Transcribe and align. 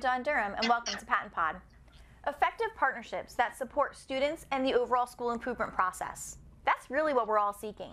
Dawn 0.00 0.22
Durham, 0.22 0.54
and 0.56 0.66
welcome 0.66 0.98
to 0.98 1.04
PaTTAN 1.04 1.30
Pod. 1.30 1.56
Effective 2.26 2.68
partnerships 2.74 3.34
that 3.34 3.54
support 3.54 3.94
students 3.94 4.46
and 4.50 4.64
the 4.64 4.72
overall 4.72 5.06
school 5.06 5.30
improvement 5.30 5.74
process. 5.74 6.38
That's 6.64 6.90
really 6.90 7.12
what 7.12 7.28
we're 7.28 7.38
all 7.38 7.52
seeking. 7.52 7.90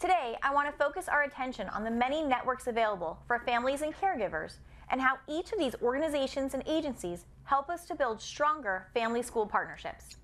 Today, 0.00 0.34
I 0.42 0.52
want 0.52 0.68
to 0.68 0.76
focus 0.76 1.06
our 1.06 1.22
attention 1.22 1.68
on 1.68 1.84
the 1.84 1.90
many 1.90 2.24
networks 2.24 2.66
available 2.66 3.16
for 3.28 3.38
families 3.38 3.82
and 3.82 3.94
caregivers 3.94 4.54
and 4.90 5.00
how 5.00 5.18
each 5.28 5.52
of 5.52 5.60
these 5.60 5.76
organizations 5.80 6.54
and 6.54 6.64
agencies 6.66 7.26
help 7.44 7.70
us 7.70 7.84
to 7.84 7.94
build 7.94 8.20
stronger 8.20 8.88
family 8.92 9.22
school 9.22 9.46
partnerships. 9.46 10.16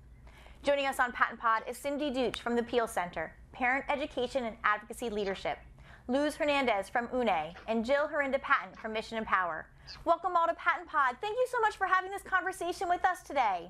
Joining 0.61 0.87
us 0.87 0.99
on 0.99 1.13
PaTTAN 1.13 1.39
Pod 1.39 1.63
is 1.69 1.77
Cindy 1.77 2.11
Duch 2.11 2.41
from 2.41 2.57
the 2.57 2.63
PEAL 2.63 2.87
Center, 2.87 3.33
Parent 3.53 3.85
Education 3.87 4.43
and 4.43 4.57
Advocacy 4.65 5.09
Leadership, 5.09 5.57
Luz 6.09 6.37
Hernandez 6.37 6.87
from 6.87 7.07
HUNE, 7.09 7.53
and 7.67 7.83
Jill 7.83 8.07
Herinda 8.07 8.41
Patton 8.41 8.73
from 8.81 8.93
Mission 8.93 9.17
Empower. 9.17 9.67
Welcome 10.05 10.37
all 10.37 10.47
to 10.47 10.53
PaTTAN 10.53 10.87
Pod. 10.87 11.17
Thank 11.19 11.35
you 11.35 11.45
so 11.51 11.59
much 11.59 11.75
for 11.75 11.85
having 11.85 12.11
this 12.11 12.21
conversation 12.21 12.87
with 12.87 13.03
us 13.03 13.23
today. 13.23 13.69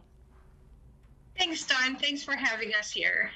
Thanks, 1.35 1.65
Dawn. 1.65 1.95
Thanks 1.95 2.23
for 2.23 2.35
having 2.35 2.75
us 2.75 2.91
here. 2.91 3.31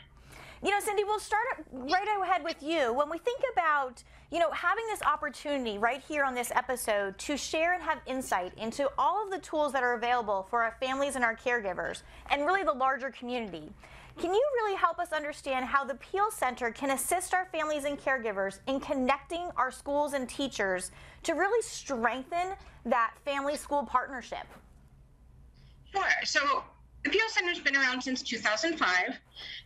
You 0.63 0.69
know, 0.69 0.79
Cindy, 0.79 1.03
we'll 1.03 1.19
start 1.19 1.45
right 1.71 2.07
ahead 2.21 2.43
with 2.43 2.61
you. 2.61 2.93
When 2.93 3.09
we 3.09 3.17
think 3.17 3.41
about, 3.51 4.03
you 4.29 4.37
know, 4.37 4.51
having 4.51 4.85
this 4.85 5.01
opportunity 5.01 5.79
right 5.79 6.03
here 6.07 6.23
on 6.23 6.35
this 6.35 6.51
episode 6.53 7.17
to 7.19 7.35
share 7.35 7.73
and 7.73 7.81
have 7.81 7.97
insight 8.05 8.53
into 8.55 8.87
all 8.99 9.23
of 9.23 9.31
the 9.31 9.39
tools 9.39 9.73
that 9.73 9.81
are 9.81 9.95
available 9.95 10.45
for 10.51 10.61
our 10.61 10.77
families 10.79 11.15
and 11.15 11.25
our 11.25 11.35
caregivers 11.35 12.03
and 12.29 12.45
really 12.45 12.63
the 12.63 12.71
larger 12.71 13.09
community, 13.09 13.73
can 14.17 14.33
you 14.33 14.43
really 14.55 14.75
help 14.75 14.99
us 14.99 15.11
understand 15.11 15.65
how 15.65 15.83
the 15.83 15.95
PEAL 15.95 16.31
Center 16.31 16.71
can 16.71 16.91
assist 16.91 17.33
our 17.33 17.45
families 17.45 17.85
and 17.85 17.99
caregivers 17.99 18.59
in 18.67 18.79
connecting 18.79 19.49
our 19.57 19.71
schools 19.71 20.13
and 20.13 20.27
teachers 20.27 20.91
to 21.23 21.33
really 21.33 21.61
strengthen 21.61 22.53
that 22.85 23.13
family 23.23 23.55
school 23.55 23.83
partnership? 23.83 24.45
Sure. 25.93 26.03
So 26.23 26.63
the 27.03 27.09
PEAL 27.09 27.29
Center's 27.29 27.59
been 27.59 27.75
around 27.75 28.01
since 28.01 28.21
2005, 28.21 29.17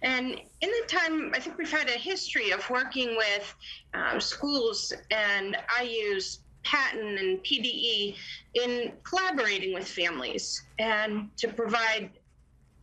and 0.02 0.42
in 0.62 0.70
that 0.70 0.88
time, 0.88 1.32
I 1.34 1.40
think 1.40 1.58
we've 1.58 1.72
had 1.72 1.90
a 1.90 1.94
history 1.94 2.52
of 2.52 2.68
working 2.70 3.16
with 3.16 3.56
um, 3.94 4.22
schools, 4.22 4.94
and 5.12 5.58
I 5.78 5.84
use 5.84 6.40
PaTTAN 6.64 7.20
and 7.20 7.44
PDE 7.44 8.16
in 8.56 8.94
collaborating 9.04 9.74
with 9.74 9.88
families 9.88 10.64
and 10.80 11.30
to 11.38 11.48
provide 11.48 12.09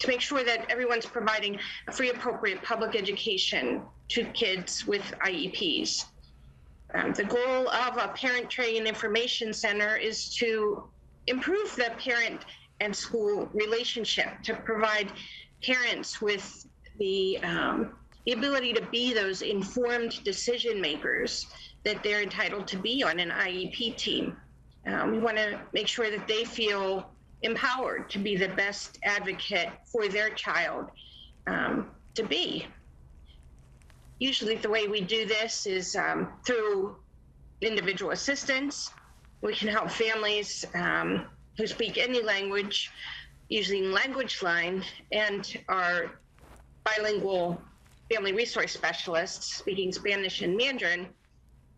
to 0.03 0.08
make 0.08 0.20
sure 0.20 0.42
that 0.42 0.69
everyone's 0.69 1.06
providing 1.06 1.58
a 1.86 1.92
free, 1.92 2.11
appropriate 2.11 2.61
public 2.62 2.97
education 2.97 3.83
to 4.08 4.25
kids 4.33 4.84
with 4.84 5.03
IEPs. 5.25 6.06
Um, 6.95 7.12
the 7.12 7.25
goal 7.25 7.69
of 7.69 7.97
a 7.97 8.08
Parent 8.08 8.50
Training 8.50 8.86
Information 8.86 9.53
Center 9.55 9.97
is 9.97 10.34
to 10.36 10.84
improve 11.28 11.75
the 11.77 11.92
parent 11.98 12.45
and 12.80 12.95
school 12.95 13.48
relationship, 13.55 14.42
to 14.42 14.55
provide 14.55 15.12
parents 15.62 16.20
with 16.20 16.67
the, 16.98 17.39
um, 17.45 17.92
the 18.27 18.33
ability 18.33 18.73
to 18.73 18.83
be 18.91 19.14
those 19.14 19.42
informed 19.42 20.23
decision 20.25 20.80
makers 20.80 21.47
that 21.84 22.03
they're 22.03 22.23
entitled 22.23 22.67
to 22.67 22.77
be 22.77 23.05
on 23.05 23.20
an 23.20 23.30
IEP 23.30 23.97
team. 23.97 24.36
Um, 24.84 25.12
we 25.12 25.20
want 25.20 25.36
to 25.36 25.61
make 25.73 25.86
sure 25.86 26.11
that 26.11 26.27
they 26.27 26.45
feel 26.45 27.12
empowered 27.43 28.09
to 28.11 28.19
be 28.19 28.37
the 28.37 28.48
best 28.48 28.98
advocate 29.03 29.69
for 29.85 30.09
their 30.09 30.31
child 30.31 30.91
um, 31.47 31.91
to 32.15 32.23
be. 32.23 32.67
Usually, 34.19 34.57
the 34.57 34.71
way 34.71 34.87
we 34.87 35.01
do 35.01 35.27
this 35.27 35.67
is 35.67 35.97
um, 35.97 36.29
through 36.47 36.97
individual 37.61 38.13
assistance. 38.13 38.91
We 39.41 39.55
can 39.55 39.69
help 39.69 39.91
families 39.91 40.64
um, 40.75 41.27
who 41.57 41.67
speak 41.67 41.98
any 41.98 42.23
language 42.23 42.91
using 43.48 43.91
Language 43.91 44.42
Line 44.42 44.85
and 45.11 45.59
our 45.69 46.13
bilingual 46.85 47.61
family 48.11 48.33
resource 48.33 48.73
specialists 48.73 49.57
speaking 49.57 49.92
Spanish 49.92 50.42
and 50.42 50.57
Mandarin 50.57 51.09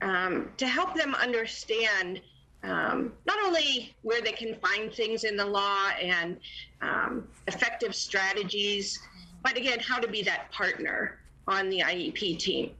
um, 0.02 0.50
to 0.56 0.66
help 0.66 0.94
them 0.94 1.14
understand 1.14 2.20
um, 2.64 3.12
not 3.26 3.38
only 3.44 3.94
where 4.02 4.22
they 4.22 4.32
can 4.32 4.54
find 4.56 4.92
things 4.92 5.24
in 5.24 5.36
the 5.36 5.44
law 5.44 5.88
and 6.00 6.38
um, 6.80 7.28
effective 7.46 7.94
strategies, 7.94 8.98
but 9.42 9.56
again, 9.56 9.78
how 9.80 9.98
to 9.98 10.08
be 10.08 10.22
that 10.22 10.50
partner 10.50 11.18
on 11.46 11.68
the 11.68 11.80
IEP 11.80 12.38
team. 12.38 12.70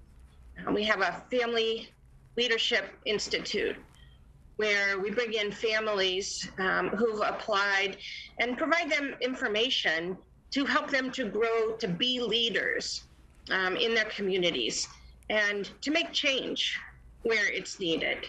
Uh, 0.67 0.72
we 0.72 0.84
have 0.84 1.00
a 1.00 1.22
Family 1.31 1.89
Leadership 2.37 2.87
Institute 3.05 3.77
where 4.56 4.99
we 5.00 5.11
bring 5.11 5.33
in 5.34 5.50
families 5.50 6.49
um, 6.59 6.89
who've 6.91 7.21
applied 7.21 7.97
and 8.39 8.56
provide 8.56 8.91
them 8.91 9.15
information 9.21 10.16
to 10.53 10.65
help 10.65 10.91
them 10.91 11.11
to 11.11 11.28
grow 11.28 11.72
to 11.72 11.89
be 11.89 12.21
leaders 12.21 13.05
um, 13.51 13.77
in 13.77 13.95
their 13.95 14.05
communities 14.05 14.89
and 15.28 15.71
to 15.81 15.91
make 15.91 16.12
change 16.12 16.78
where 17.22 17.51
it's 17.53 17.81
needed. 17.81 18.28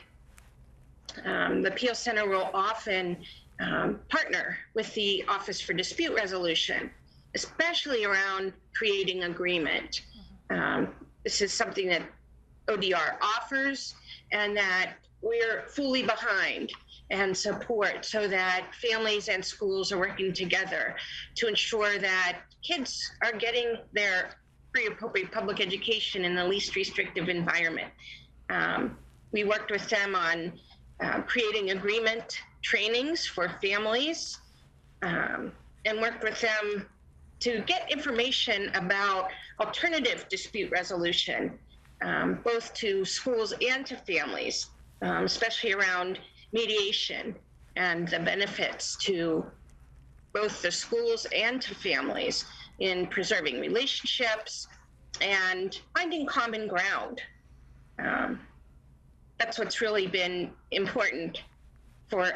Um, 1.23 1.61
the 1.61 1.71
PEAL 1.71 1.95
Center 1.95 2.27
will 2.27 2.49
often 2.53 3.17
um, 3.59 3.99
partner 4.09 4.57
with 4.73 4.93
the 4.95 5.23
Office 5.27 5.61
for 5.61 5.73
Dispute 5.73 6.13
Resolution, 6.13 6.91
especially 7.35 8.05
around 8.05 8.53
creating 8.75 9.23
agreement. 9.23 10.01
Um, 10.49 10.89
this 11.23 11.41
is 11.41 11.53
something 11.53 11.87
that 11.87 12.03
ODR 12.67 13.17
offers 13.21 13.95
and 14.31 14.55
that 14.57 14.93
we're 15.21 15.63
fully 15.67 16.03
behind 16.03 16.71
and 17.11 17.35
support 17.35 18.03
so 18.03 18.27
that 18.27 18.67
families 18.81 19.29
and 19.29 19.43
schools 19.43 19.91
are 19.91 19.97
working 19.97 20.33
together 20.33 20.95
to 21.35 21.47
ensure 21.47 21.99
that 21.99 22.39
kids 22.63 23.11
are 23.23 23.31
getting 23.31 23.77
their 23.93 24.31
free 24.73 24.87
appropriate 24.87 25.31
public 25.31 25.61
education 25.61 26.25
in 26.25 26.35
the 26.35 26.43
least 26.43 26.75
restrictive 26.75 27.29
environment. 27.29 27.91
Um, 28.49 28.97
we 29.31 29.43
worked 29.43 29.71
with 29.71 29.87
them 29.89 30.15
on 30.15 30.53
uh, 31.03 31.21
creating 31.21 31.71
agreement 31.71 32.41
trainings 32.61 33.25
for 33.25 33.49
families 33.61 34.39
um, 35.01 35.51
and 35.85 36.01
worked 36.01 36.23
with 36.23 36.39
them 36.41 36.87
to 37.39 37.61
get 37.67 37.91
information 37.91 38.71
about 38.75 39.29
alternative 39.59 40.25
dispute 40.29 40.71
resolution, 40.71 41.57
um, 42.01 42.39
both 42.43 42.73
to 42.73 43.05
schools 43.05 43.53
and 43.61 43.85
to 43.85 43.95
families, 43.97 44.67
um, 45.01 45.25
especially 45.25 45.73
around 45.73 46.19
mediation 46.53 47.35
and 47.75 48.07
the 48.07 48.19
benefits 48.19 48.95
to 48.97 49.45
both 50.33 50.61
the 50.61 50.71
schools 50.71 51.27
and 51.35 51.61
to 51.61 51.75
families 51.75 52.45
in 52.79 53.07
preserving 53.07 53.59
relationships 53.59 54.67
and 55.21 55.79
finding 55.95 56.25
common 56.25 56.67
ground. 56.67 57.21
Um, 57.99 58.39
that's 59.37 59.59
what's 59.59 59.81
really 59.81 60.07
been 60.07 60.51
important 60.71 61.41
for 62.09 62.31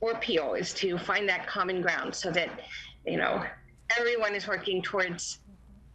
for 0.00 0.14
PEAL 0.20 0.54
is 0.54 0.72
to 0.74 0.96
find 0.98 1.28
that 1.28 1.46
common 1.46 1.82
ground 1.82 2.14
so 2.14 2.30
that 2.30 2.60
you 3.06 3.16
know 3.16 3.42
everyone 3.98 4.34
is 4.34 4.46
working 4.46 4.82
towards 4.82 5.40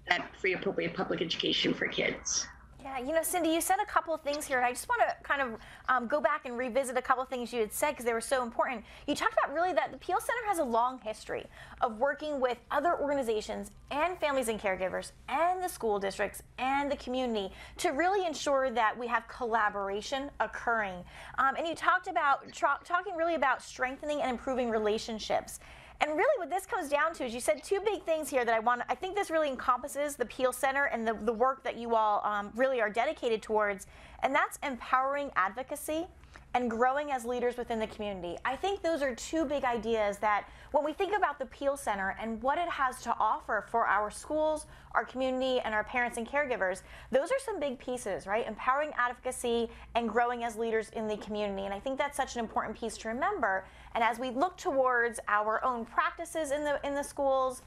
that 0.09 0.29
free 0.39 0.53
appropriate 0.53 0.93
public 0.93 1.21
education 1.21 1.73
for 1.73 1.87
kids. 1.87 2.45
Yeah, 2.83 2.99
you 2.99 3.13
know, 3.13 3.23
Cindy, 3.23 3.47
you 3.47 3.61
said 3.61 3.77
a 3.81 3.85
couple 3.85 4.13
of 4.13 4.19
things 4.23 4.45
here, 4.45 4.57
and 4.57 4.65
I 4.65 4.71
just 4.71 4.89
want 4.89 5.01
to 5.07 5.15
kind 5.23 5.41
of 5.41 5.57
um, 5.87 6.05
go 6.05 6.19
back 6.19 6.45
and 6.45 6.57
revisit 6.57 6.97
a 6.97 7.01
couple 7.01 7.23
of 7.23 7.29
things 7.29 7.53
you 7.53 7.61
had 7.61 7.71
said 7.71 7.91
because 7.91 8.03
they 8.03 8.11
were 8.11 8.19
so 8.19 8.43
important. 8.43 8.83
You 9.07 9.15
talked 9.15 9.33
about 9.41 9.53
really 9.53 9.71
that 9.71 9.93
the 9.93 9.97
PEAL 9.99 10.19
Center 10.19 10.45
has 10.47 10.59
a 10.59 10.65
long 10.65 10.99
history 10.99 11.45
of 11.79 11.97
working 11.97 12.41
with 12.41 12.57
other 12.71 12.99
organizations 12.99 13.71
and 13.89 14.19
families 14.19 14.49
and 14.49 14.59
caregivers 14.59 15.13
and 15.29 15.63
the 15.63 15.69
school 15.69 15.97
districts 15.97 16.43
and 16.57 16.91
the 16.91 16.97
community 16.97 17.53
to 17.77 17.91
really 17.91 18.27
ensure 18.27 18.69
that 18.71 18.99
we 18.99 19.07
have 19.07 19.25
collaboration 19.29 20.29
occurring. 20.41 21.05
Um, 21.37 21.55
and 21.55 21.65
you 21.65 21.75
talked 21.75 22.07
about 22.07 22.51
talking 22.51 23.15
really 23.15 23.35
about 23.35 23.61
strengthening 23.61 24.19
and 24.19 24.29
improving 24.29 24.69
relationships. 24.69 25.61
And 26.03 26.17
really, 26.17 26.37
what 26.37 26.49
this 26.49 26.65
comes 26.65 26.89
down 26.89 27.13
to 27.13 27.25
is 27.25 27.33
you 27.33 27.39
said 27.39 27.63
two 27.63 27.79
big 27.79 28.03
things 28.03 28.29
here 28.29 28.43
that 28.43 28.53
I 28.53 28.59
want. 28.59 28.81
I 28.89 28.95
think 28.95 29.15
this 29.15 29.31
really 29.31 29.47
encompasses 29.47 30.17
the 30.17 30.25
PEAL 30.25 30.51
Center 30.51 30.85
and 30.85 31.07
the, 31.07 31.13
the 31.13 31.31
work 31.31 31.63
that 31.63 31.77
you 31.77 31.95
all 31.95 32.19
um, 32.25 32.51
really 32.57 32.81
are 32.81 32.89
dedicated 32.89 33.41
towards, 33.41 33.87
and 34.21 34.35
that's 34.35 34.59
empowering 34.63 35.31
advocacy 35.37 36.07
and 36.53 36.69
growing 36.69 37.11
as 37.11 37.25
leaders 37.25 37.57
within 37.57 37.79
the 37.79 37.87
community. 37.87 38.37
I 38.45 38.55
think 38.55 38.81
those 38.81 39.01
are 39.01 39.15
two 39.15 39.45
big 39.45 39.63
ideas 39.63 40.17
that 40.19 40.47
when 40.71 40.83
we 40.83 40.93
think 40.93 41.15
about 41.15 41.39
the 41.39 41.45
PEAL 41.47 41.77
Center 41.77 42.15
and 42.19 42.41
what 42.41 42.57
it 42.57 42.69
has 42.69 43.01
to 43.03 43.15
offer 43.19 43.65
for 43.69 43.87
our 43.87 44.11
schools, 44.11 44.67
our 44.93 45.03
community, 45.03 45.59
and 45.59 45.73
our 45.73 45.83
parents 45.83 46.17
and 46.17 46.27
caregivers, 46.27 46.81
those 47.11 47.31
are 47.31 47.39
some 47.43 47.59
big 47.59 47.79
pieces, 47.79 48.27
right? 48.27 48.47
Empowering 48.47 48.91
advocacy 48.97 49.69
and 49.95 50.07
growing 50.09 50.43
as 50.43 50.55
leaders 50.55 50.89
in 50.95 51.07
the 51.07 51.17
community. 51.17 51.65
And 51.65 51.73
I 51.73 51.79
think 51.79 51.97
that's 51.97 52.17
such 52.17 52.35
an 52.35 52.39
important 52.39 52.77
piece 52.77 52.97
to 52.97 53.07
remember. 53.07 53.65
And 53.95 54.03
as 54.03 54.19
we 54.19 54.29
look 54.29 54.57
towards 54.57 55.19
our 55.27 55.63
own 55.63 55.85
practices 55.85 56.51
in 56.51 56.63
the 56.63 56.79
in 56.85 56.93
the 56.93 57.03
schools, 57.03 57.61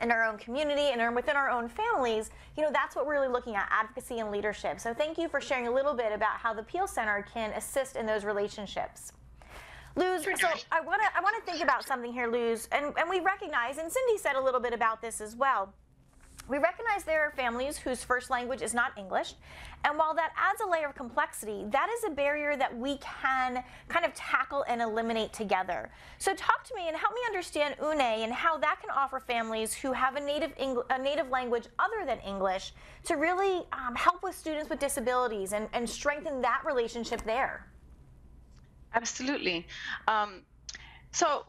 in 0.00 0.10
our 0.10 0.24
own 0.24 0.38
community 0.38 0.88
and 0.92 1.14
within 1.14 1.36
our 1.36 1.50
own 1.50 1.68
families, 1.68 2.30
you 2.56 2.62
know, 2.62 2.70
that's 2.72 2.96
what 2.96 3.06
we're 3.06 3.14
really 3.14 3.32
looking 3.32 3.56
at 3.56 3.68
advocacy 3.70 4.18
and 4.18 4.30
leadership. 4.30 4.80
So, 4.80 4.94
thank 4.94 5.18
you 5.18 5.28
for 5.28 5.40
sharing 5.40 5.66
a 5.66 5.70
little 5.70 5.94
bit 5.94 6.12
about 6.12 6.38
how 6.38 6.52
the 6.54 6.62
PEAL 6.62 6.88
Center 6.88 7.26
can 7.32 7.50
assist 7.52 7.96
in 7.96 8.06
those 8.06 8.24
relationships. 8.24 9.12
Luz, 9.96 10.22
so 10.22 10.48
I 10.70 10.80
want 10.80 11.02
to 11.02 11.08
I 11.16 11.20
want 11.20 11.34
to 11.44 11.50
think 11.50 11.62
about 11.62 11.84
something 11.84 12.12
here, 12.12 12.28
Luz, 12.28 12.68
and 12.70 12.92
and 12.96 13.10
we 13.10 13.20
recognize, 13.20 13.78
and 13.78 13.90
Cindy 13.90 14.18
said 14.18 14.36
a 14.36 14.40
little 14.40 14.60
bit 14.60 14.72
about 14.72 15.02
this 15.02 15.20
as 15.20 15.34
well. 15.34 15.72
We 16.48 16.56
recognize 16.56 17.04
there 17.04 17.22
are 17.22 17.30
families 17.32 17.76
whose 17.76 18.02
first 18.02 18.30
language 18.30 18.62
is 18.62 18.72
not 18.72 18.96
English, 18.96 19.34
and 19.84 19.98
while 19.98 20.14
that 20.14 20.32
adds 20.36 20.60
a 20.62 20.66
layer 20.66 20.86
of 20.88 20.94
complexity, 20.94 21.64
that 21.68 21.88
is 21.90 22.04
a 22.04 22.14
barrier 22.14 22.56
that 22.56 22.76
we 22.76 22.96
can 22.98 23.62
kind 23.88 24.06
of 24.06 24.14
tackle 24.14 24.64
and 24.66 24.80
eliminate 24.80 25.32
together. 25.34 25.90
So 26.18 26.34
talk 26.34 26.64
to 26.64 26.74
me 26.74 26.88
and 26.88 26.96
help 26.96 27.12
me 27.12 27.20
understand 27.26 27.74
HUNE 27.78 28.00
and 28.00 28.32
how 28.32 28.56
that 28.58 28.80
can 28.80 28.90
offer 28.90 29.20
families 29.20 29.74
who 29.74 29.92
have 29.92 30.16
a 30.16 30.20
native 30.20 30.52
Eng- 30.56 30.82
a 30.90 30.98
native 30.98 31.28
language 31.28 31.66
other 31.78 32.06
than 32.06 32.18
English 32.20 32.72
to 33.04 33.16
really 33.16 33.66
um, 33.72 33.94
help 33.94 34.22
with 34.22 34.34
students 34.34 34.70
with 34.70 34.78
disabilities 34.78 35.52
and, 35.52 35.68
and 35.74 35.88
strengthen 35.88 36.40
that 36.40 36.62
relationship 36.64 37.22
there. 37.24 37.66
Absolutely. 38.94 39.66
Um, 40.08 40.42
so, 41.12 41.44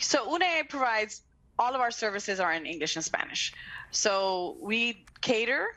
so 0.00 0.24
HUNE 0.24 0.66
provides 0.68 1.22
all 1.58 1.74
of 1.74 1.80
our 1.80 1.90
services 1.90 2.40
are 2.40 2.52
in 2.52 2.66
English 2.66 2.96
and 2.96 3.04
Spanish. 3.04 3.54
So 3.90 4.56
we 4.60 5.04
cater 5.20 5.68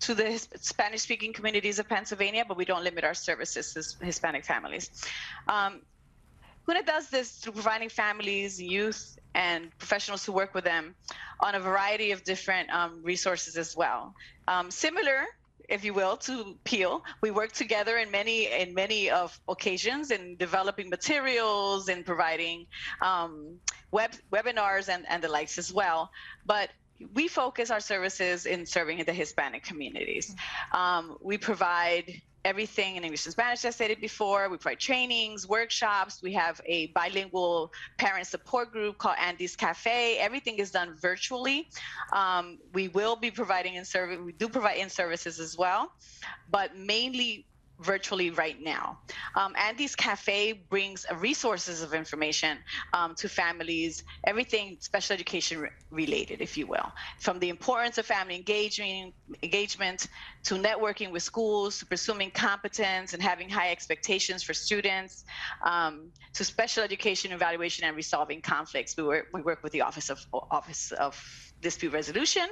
to 0.00 0.14
the 0.14 0.38
Spanish 0.60 1.02
speaking 1.02 1.32
communities 1.32 1.78
of 1.78 1.88
Pennsylvania, 1.88 2.44
but 2.46 2.56
we 2.56 2.64
don't 2.64 2.82
limit 2.82 3.04
our 3.04 3.14
services 3.14 3.72
to 3.74 4.04
Hispanic 4.04 4.44
families. 4.44 4.90
Um, 5.46 5.82
HUNE 6.66 6.84
does 6.84 7.10
this 7.10 7.32
through 7.32 7.52
providing 7.52 7.88
families, 7.88 8.60
youth, 8.60 9.18
and 9.34 9.76
professionals 9.78 10.24
who 10.24 10.32
work 10.32 10.54
with 10.54 10.64
them 10.64 10.94
on 11.40 11.54
a 11.54 11.60
variety 11.60 12.12
of 12.12 12.24
different 12.24 12.70
um, 12.70 13.00
resources 13.02 13.56
as 13.56 13.76
well. 13.76 14.14
Um, 14.48 14.70
similar 14.70 15.26
if 15.70 15.84
you 15.84 15.94
will, 15.94 16.16
to 16.16 16.56
PEAL. 16.64 17.04
We 17.20 17.30
work 17.30 17.52
together 17.52 17.96
in 17.98 18.10
many 18.10 18.46
in 18.46 18.74
many 18.74 19.08
of 19.08 19.38
occasions 19.48 20.10
in 20.10 20.36
developing 20.36 20.90
materials 20.90 21.88
and 21.88 22.04
providing 22.04 22.66
um, 23.00 23.58
web 23.92 24.10
webinars 24.32 24.88
and, 24.88 25.06
and 25.08 25.22
the 25.22 25.28
likes 25.28 25.58
as 25.58 25.72
well. 25.72 26.10
But 26.44 26.70
we 27.14 27.28
focus 27.28 27.70
our 27.70 27.80
services 27.80 28.46
in 28.46 28.66
serving 28.66 29.04
the 29.04 29.12
Hispanic 29.12 29.62
communities. 29.62 30.34
Um, 30.72 31.16
we 31.20 31.38
provide 31.38 32.20
everything 32.44 32.96
in 32.96 33.04
English 33.04 33.26
and 33.26 33.32
Spanish, 33.32 33.60
as 33.60 33.66
I 33.66 33.70
stated 33.70 34.00
before. 34.00 34.48
We 34.48 34.56
provide 34.56 34.80
trainings, 34.80 35.46
workshops. 35.46 36.22
We 36.22 36.32
have 36.34 36.60
a 36.64 36.86
bilingual 36.88 37.72
parent 37.98 38.26
support 38.26 38.72
group 38.72 38.98
called 38.98 39.16
Andy's 39.20 39.56
Cafe. 39.56 40.16
Everything 40.18 40.56
is 40.58 40.70
done 40.70 40.96
virtually. 40.96 41.68
Um, 42.12 42.58
we 42.72 42.88
will 42.88 43.16
be 43.16 43.30
providing 43.30 43.74
in 43.74 43.84
service. 43.84 44.18
We 44.18 44.32
do 44.32 44.48
provide 44.48 44.78
in 44.78 44.88
services 44.88 45.38
as 45.38 45.56
well, 45.56 45.92
but 46.50 46.76
mainly 46.76 47.46
virtually 47.80 48.30
right 48.30 48.60
now. 48.60 48.98
Um, 49.36 49.54
Andy's 49.56 49.96
Cafe 49.96 50.64
brings 50.68 51.06
resources 51.18 51.82
of 51.82 51.94
information 51.94 52.58
um, 52.92 53.14
to 53.16 53.28
families, 53.28 54.04
everything 54.26 54.76
special 54.80 55.14
education 55.14 55.60
re- 55.60 55.70
related, 55.90 56.40
if 56.40 56.56
you 56.56 56.66
will, 56.66 56.92
from 57.18 57.38
the 57.38 57.48
importance 57.48 57.98
of 57.98 58.06
family 58.06 58.36
engagement, 58.36 59.14
engagement 59.42 60.06
to 60.44 60.54
networking 60.54 61.10
with 61.10 61.22
schools, 61.22 61.78
to 61.78 61.86
pursuing 61.86 62.30
competence 62.30 63.14
and 63.14 63.22
having 63.22 63.48
high 63.48 63.70
expectations 63.70 64.42
for 64.42 64.54
students, 64.54 65.24
um, 65.64 66.10
to 66.34 66.44
special 66.44 66.82
education 66.82 67.32
evaluation 67.32 67.84
and 67.84 67.96
resolving 67.96 68.40
conflicts. 68.40 68.96
We 68.96 69.04
work, 69.04 69.26
we 69.32 69.42
work 69.42 69.62
with 69.62 69.72
the 69.72 69.82
Office 69.82 70.10
of 70.10 70.20
Office 70.32 70.92
of 70.92 71.14
dispute 71.60 71.92
resolution. 71.92 72.48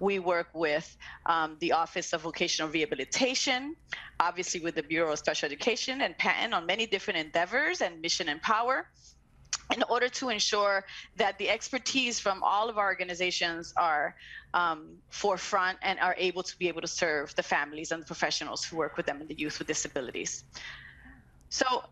We 0.00 0.18
work 0.18 0.48
with 0.54 0.96
um, 1.26 1.56
the 1.60 1.72
Office 1.72 2.12
of 2.12 2.22
Vocational 2.22 2.70
Rehabilitation, 2.70 3.76
obviously 4.20 4.60
with 4.60 4.74
the 4.74 4.82
Bureau 4.82 5.12
of 5.12 5.18
Special 5.18 5.46
Education 5.46 6.02
and 6.02 6.16
Penn 6.18 6.54
on 6.54 6.66
many 6.66 6.86
different 6.86 7.18
endeavors 7.18 7.80
and 7.80 8.00
Mission 8.00 8.28
Empower 8.28 8.88
in 9.74 9.82
order 9.88 10.08
to 10.08 10.28
ensure 10.28 10.84
that 11.16 11.38
the 11.38 11.48
expertise 11.48 12.20
from 12.20 12.42
all 12.42 12.68
of 12.68 12.76
our 12.76 12.86
organizations 12.86 13.72
are 13.76 14.14
um, 14.52 14.96
forefront 15.10 15.78
and 15.82 15.98
are 16.00 16.14
able 16.18 16.42
to 16.42 16.56
be 16.58 16.68
able 16.68 16.80
to 16.80 16.86
serve 16.86 17.34
the 17.34 17.42
families 17.42 17.90
and 17.90 18.02
the 18.02 18.06
professionals 18.06 18.64
who 18.64 18.76
work 18.76 18.96
with 18.96 19.06
them 19.06 19.20
and 19.20 19.28
the 19.28 19.34
youth 19.34 19.58
with 19.58 19.68
disabilities. 19.68 20.44
So 21.48 21.84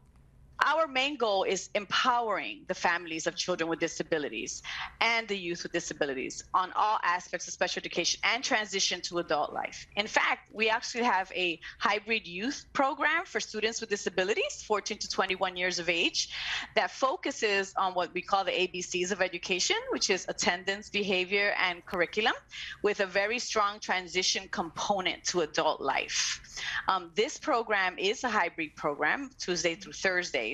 our 0.66 0.86
main 0.86 1.16
goal 1.16 1.44
is 1.44 1.70
empowering 1.74 2.64
the 2.68 2.74
families 2.74 3.26
of 3.26 3.34
children 3.34 3.68
with 3.68 3.80
disabilities 3.80 4.62
and 5.00 5.26
the 5.28 5.36
youth 5.36 5.62
with 5.62 5.72
disabilities 5.72 6.44
on 6.54 6.72
all 6.76 6.98
aspects 7.02 7.48
of 7.48 7.54
special 7.54 7.80
education 7.80 8.20
and 8.24 8.44
transition 8.44 9.00
to 9.00 9.18
adult 9.18 9.52
life. 9.52 9.86
In 9.96 10.06
fact, 10.06 10.50
we 10.52 10.68
actually 10.68 11.04
have 11.04 11.32
a 11.34 11.58
hybrid 11.78 12.26
youth 12.26 12.66
program 12.72 13.24
for 13.24 13.40
students 13.40 13.80
with 13.80 13.90
disabilities, 13.90 14.62
14 14.66 14.98
to 14.98 15.08
21 15.08 15.56
years 15.56 15.78
of 15.78 15.88
age, 15.88 16.30
that 16.74 16.90
focuses 16.90 17.74
on 17.76 17.94
what 17.94 18.12
we 18.14 18.22
call 18.22 18.44
the 18.44 18.52
ABCs 18.52 19.10
of 19.10 19.20
education, 19.20 19.76
which 19.90 20.10
is 20.10 20.26
attendance, 20.28 20.88
behavior, 20.90 21.54
and 21.58 21.84
curriculum, 21.86 22.34
with 22.82 23.00
a 23.00 23.06
very 23.06 23.38
strong 23.38 23.80
transition 23.80 24.48
component 24.50 25.24
to 25.24 25.40
adult 25.40 25.80
life. 25.80 26.40
Um, 26.88 27.10
this 27.14 27.38
program 27.38 27.98
is 27.98 28.22
a 28.24 28.28
hybrid 28.28 28.76
program, 28.76 29.30
Tuesday 29.38 29.74
through 29.74 29.94
Thursday 29.94 30.51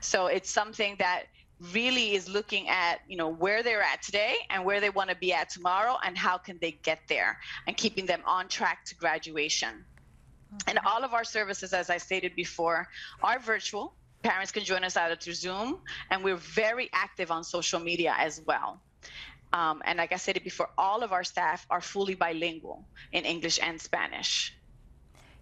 so 0.00 0.26
it's 0.26 0.50
something 0.50 0.96
that 0.98 1.24
really 1.72 2.14
is 2.14 2.28
looking 2.28 2.68
at 2.68 3.00
you 3.06 3.16
know 3.16 3.28
where 3.28 3.62
they're 3.62 3.82
at 3.82 4.02
today 4.02 4.34
and 4.48 4.64
where 4.64 4.80
they 4.80 4.90
want 4.90 5.10
to 5.10 5.16
be 5.16 5.32
at 5.32 5.50
tomorrow 5.50 5.96
and 6.04 6.16
how 6.16 6.38
can 6.38 6.58
they 6.60 6.72
get 6.82 7.00
there 7.08 7.38
and 7.66 7.76
keeping 7.76 8.06
them 8.06 8.22
on 8.26 8.48
track 8.48 8.84
to 8.84 8.94
graduation. 8.94 9.84
And 10.66 10.80
all 10.84 11.04
of 11.04 11.12
our 11.14 11.22
services 11.22 11.72
as 11.72 11.90
i 11.90 11.98
stated 11.98 12.34
before 12.34 12.88
are 13.22 13.38
virtual. 13.38 13.94
Parents 14.22 14.50
can 14.50 14.64
join 14.64 14.84
us 14.84 14.96
either 14.96 15.16
through 15.16 15.34
zoom 15.34 15.80
and 16.10 16.24
we're 16.24 16.36
very 16.36 16.88
active 16.92 17.30
on 17.30 17.44
social 17.44 17.78
media 17.80 18.14
as 18.18 18.40
well. 18.46 18.80
Um, 19.52 19.82
and 19.84 19.98
like 19.98 20.12
i 20.12 20.16
said 20.16 20.40
before 20.42 20.70
all 20.78 21.02
of 21.02 21.12
our 21.12 21.24
staff 21.24 21.66
are 21.70 21.80
fully 21.80 22.14
bilingual 22.14 22.86
in 23.12 23.24
english 23.24 23.58
and 23.60 23.80
spanish 23.80 24.54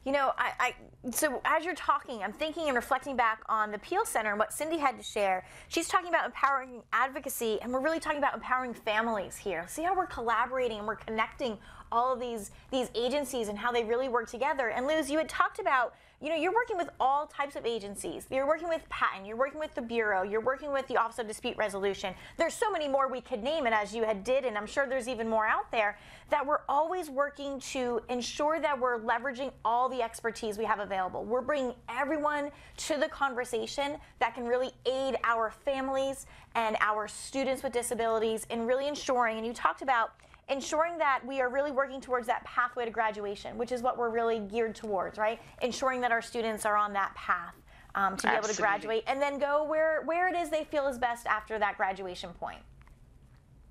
you 0.09 0.15
know, 0.15 0.33
I, 0.39 0.53
I, 0.59 1.11
so 1.11 1.43
as 1.45 1.67
you're 1.67 1.75
talking, 1.75 2.23
I'm 2.23 2.33
thinking 2.33 2.69
and 2.69 2.75
reflecting 2.75 3.15
back 3.15 3.43
on 3.47 3.71
the 3.71 3.77
PEAL 3.77 4.07
Center 4.07 4.31
and 4.31 4.39
what 4.39 4.55
Cindy 4.55 4.79
had 4.79 4.97
to 4.97 5.03
share. 5.03 5.45
She's 5.69 5.87
talking 5.87 6.09
about 6.09 6.25
empowering 6.25 6.81
advocacy, 6.95 7.59
and 7.61 7.71
we're 7.71 7.83
really 7.83 8.01
talking 8.01 8.17
about 8.17 8.33
empowering 8.33 8.73
families 8.73 9.37
here. 9.37 9.67
See 9.69 9.83
how 9.83 9.95
we're 9.95 10.07
collaborating 10.07 10.79
and 10.79 10.87
we're 10.87 10.97
connecting 10.97 11.59
all 11.93 12.15
of 12.15 12.21
these 12.21 12.53
these 12.71 12.89
agencies 12.95 13.49
and 13.49 13.59
how 13.59 13.71
they 13.71 13.85
really 13.85 14.09
work 14.09 14.31
together. 14.31 14.71
And 14.71 14.87
Luz, 14.87 15.11
you 15.11 15.19
had 15.19 15.29
talked 15.29 15.59
about 15.59 15.95
you 16.21 16.31
know, 16.31 16.35
you're 16.35 16.53
working 16.53 16.77
with 16.77 16.91
all 16.99 17.27
types 17.27 17.55
of 17.55 17.65
agencies. 17.65 18.27
You're 18.29 18.47
working 18.47 18.69
with 18.69 18.83
PaTTAN, 18.89 19.27
you're 19.27 19.37
working 19.37 19.61
with 19.61 19.73
the 19.77 19.83
Bureau, 19.83 20.25
you're 20.25 20.41
working 20.41 20.73
with 20.73 20.87
the 20.89 20.97
Office 20.97 21.21
of 21.21 21.29
Dispute 21.29 21.57
Resolution. 21.57 22.13
There's 22.37 22.55
so 22.55 22.73
many 22.73 22.89
more 22.89 23.09
we 23.09 23.21
could 23.21 23.43
name, 23.43 23.67
and 23.67 23.75
as 23.75 23.95
you 23.95 24.03
had 24.03 24.25
did, 24.25 24.45
and 24.45 24.59
I'm 24.59 24.67
sure 24.67 24.89
there's 24.89 25.07
even 25.07 25.29
more 25.29 25.47
out 25.47 25.71
there, 25.71 25.97
that 26.31 26.45
we're 26.45 26.63
always 26.69 27.09
working 27.09 27.61
to 27.61 28.03
ensure 28.09 28.59
that 28.59 28.79
we're 28.79 28.99
leveraging 28.99 29.53
all 29.65 29.89
the 29.89 30.03
expertise 30.03 30.59
we 30.59 30.65
have 30.65 30.81
available. 30.81 31.25
We're 31.25 31.41
bringing 31.41 31.75
everyone 31.89 32.51
to 32.79 32.97
the 32.97 33.09
conversation 33.09 33.97
that 34.19 34.35
can 34.35 34.45
really 34.45 34.73
aid 34.87 35.17
our 35.23 35.53
families 35.53 36.27
and 36.57 36.77
our 36.81 37.07
students 37.07 37.63
with 37.63 37.73
disabilities 37.73 38.45
in 38.51 38.67
really 38.67 38.89
ensuring, 38.89 39.37
and 39.37 39.47
you 39.47 39.53
talked 39.53 39.83
about 39.83 40.11
ensuring 40.49 40.99
that 40.99 41.21
we 41.27 41.41
are 41.41 41.49
really 41.49 41.71
working 41.71 42.01
towards 42.01 42.27
that 42.27 42.45
pathway 42.45 42.85
to 42.85 42.91
graduation, 42.91 43.59
which 43.59 43.73
is 43.73 43.83
what 43.83 43.99
we're 43.99 44.11
really 44.11 44.41
geared 44.41 44.75
towards, 44.75 45.19
right? 45.19 45.41
Ensuring 45.63 46.01
that 46.01 46.13
our 46.13 46.23
students 46.23 46.65
are 46.65 46.77
on 46.77 46.93
that 46.95 47.15
path 47.15 47.55
um, 47.95 48.17
to 48.17 48.23
be 48.23 48.29
Absolutely. 48.29 48.39
able 48.39 48.55
to 48.55 48.61
graduate 48.61 49.05
and 49.07 49.21
then 49.21 49.39
go 49.39 49.65
where, 49.65 50.03
where 50.05 50.29
it 50.29 50.37
is 50.37 50.51
they 50.51 50.65
feel 50.65 50.87
is 50.89 50.99
best 50.99 51.27
after 51.27 51.59
that 51.59 51.77
graduation 51.77 52.31
point. 52.31 52.61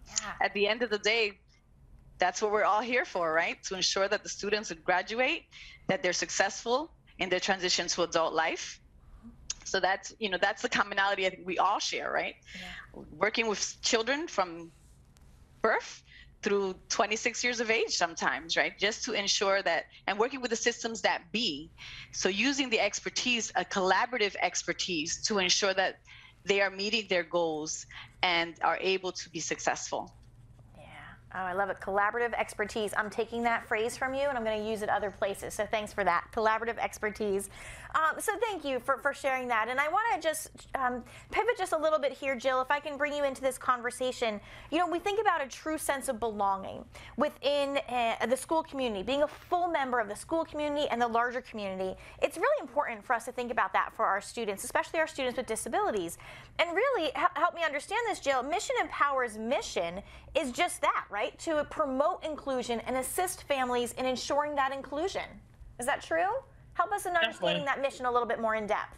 Yeah. 0.07 0.33
At 0.41 0.53
the 0.53 0.67
end 0.67 0.83
of 0.83 0.89
the 0.89 0.99
day, 0.99 1.39
that's 2.19 2.41
what 2.41 2.51
we're 2.51 2.63
all 2.63 2.81
here 2.81 3.05
for, 3.05 3.33
right? 3.33 3.61
To 3.63 3.75
ensure 3.75 4.07
that 4.07 4.23
the 4.23 4.29
students 4.29 4.71
graduate, 4.71 5.43
that 5.87 6.01
they're 6.01 6.13
successful 6.13 6.91
in 7.19 7.29
their 7.29 7.39
transition 7.39 7.87
to 7.87 8.03
adult 8.03 8.33
life. 8.33 8.79
So 9.65 9.81
that's 9.81 10.13
you 10.17 10.29
know 10.29 10.37
that's 10.39 10.61
the 10.61 10.69
commonality 10.69 11.27
I 11.27 11.29
think 11.29 11.45
we 11.45 11.57
all 11.57 11.79
share, 11.79 12.09
right? 12.09 12.35
Yeah. 12.55 13.03
Working 13.17 13.47
with 13.47 13.75
children 13.81 14.27
from 14.27 14.71
birth 15.61 16.03
through 16.43 16.75
26 16.89 17.43
years 17.43 17.59
of 17.59 17.69
age 17.71 17.91
sometimes, 17.91 18.55
right? 18.55 18.73
Just 18.79 19.03
to 19.05 19.13
ensure 19.13 19.61
that, 19.63 19.85
and 20.07 20.19
working 20.19 20.41
with 20.41 20.51
the 20.51 20.55
systems 20.57 21.01
that 21.01 21.23
be. 21.31 21.71
So 22.13 22.29
using 22.29 22.69
the 22.69 22.79
expertise, 22.79 23.51
a 23.55 23.65
collaborative 23.65 24.35
expertise 24.41 25.21
to 25.23 25.39
ensure 25.39 25.73
that 25.73 25.95
they 26.45 26.61
are 26.61 26.69
meeting 26.69 27.07
their 27.09 27.23
goals 27.23 27.85
and 28.21 28.55
are 28.63 28.77
able 28.81 29.11
to 29.11 29.29
be 29.31 29.39
successful. 29.39 30.15
Oh, 31.39 31.41
I 31.41 31.53
love 31.53 31.69
it. 31.69 31.79
Collaborative 31.79 32.33
expertise. 32.33 32.95
I'm 32.97 33.11
taking 33.11 33.43
that 33.43 33.67
phrase 33.67 33.95
from 33.95 34.15
you 34.15 34.21
and 34.21 34.35
I'm 34.35 34.43
going 34.43 34.59
to 34.59 34.67
use 34.67 34.81
it 34.81 34.89
other 34.89 35.11
places. 35.11 35.53
So 35.53 35.67
thanks 35.67 35.93
for 35.93 36.03
that. 36.03 36.25
Collaborative 36.33 36.79
expertise. 36.79 37.51
Um, 37.93 38.19
so 38.19 38.31
thank 38.41 38.65
you 38.65 38.79
for, 38.79 38.97
for 38.97 39.13
sharing 39.13 39.47
that. 39.49 39.67
And 39.69 39.79
I 39.79 39.87
want 39.87 40.05
to 40.15 40.27
just 40.27 40.49
um, 40.73 41.03
pivot 41.31 41.55
just 41.55 41.73
a 41.73 41.77
little 41.77 41.99
bit 41.99 42.11
here, 42.11 42.35
Jill, 42.35 42.59
if 42.61 42.71
I 42.71 42.79
can 42.79 42.97
bring 42.97 43.13
you 43.13 43.23
into 43.23 43.41
this 43.41 43.57
conversation. 43.57 44.41
You 44.71 44.79
know, 44.79 44.87
we 44.87 44.97
think 44.97 45.21
about 45.21 45.43
a 45.43 45.47
true 45.47 45.77
sense 45.77 46.09
of 46.09 46.19
belonging 46.19 46.83
within 47.17 47.79
uh, 47.87 48.25
the 48.25 48.37
school 48.37 48.63
community, 48.63 49.03
being 49.03 49.21
a 49.21 49.27
full 49.27 49.67
member 49.67 49.99
of 49.99 50.09
the 50.09 50.15
school 50.15 50.43
community 50.43 50.87
and 50.89 50.99
the 50.99 51.07
larger 51.07 51.41
community. 51.41 51.95
It's 52.21 52.37
really 52.37 52.61
important 52.61 53.05
for 53.05 53.13
us 53.13 53.25
to 53.25 53.31
think 53.31 53.51
about 53.51 53.73
that 53.73 53.93
for 53.95 54.05
our 54.05 54.21
students, 54.21 54.63
especially 54.63 54.99
our 54.99 55.07
students 55.07 55.37
with 55.37 55.45
disabilities. 55.45 56.17
And 56.57 56.75
really, 56.75 57.11
help 57.35 57.53
me 57.53 57.63
understand 57.63 58.01
this, 58.07 58.19
Jill. 58.19 58.41
Mission 58.41 58.75
Empower's 58.81 59.37
mission 59.37 60.01
is 60.35 60.51
just 60.51 60.81
that, 60.81 61.05
right? 61.09 61.26
To 61.39 61.65
promote 61.69 62.25
inclusion 62.25 62.79
and 62.81 62.97
assist 62.97 63.43
families 63.43 63.93
in 63.93 64.05
ensuring 64.05 64.55
that 64.55 64.73
inclusion. 64.73 65.23
Is 65.79 65.85
that 65.85 66.01
true? 66.01 66.27
Help 66.73 66.91
us 66.91 67.05
in 67.05 67.15
understanding 67.15 67.65
Definitely. 67.65 67.65
that 67.65 67.81
mission 67.81 68.05
a 68.05 68.11
little 68.11 68.27
bit 68.27 68.39
more 68.39 68.55
in 68.55 68.67
depth. 68.67 68.95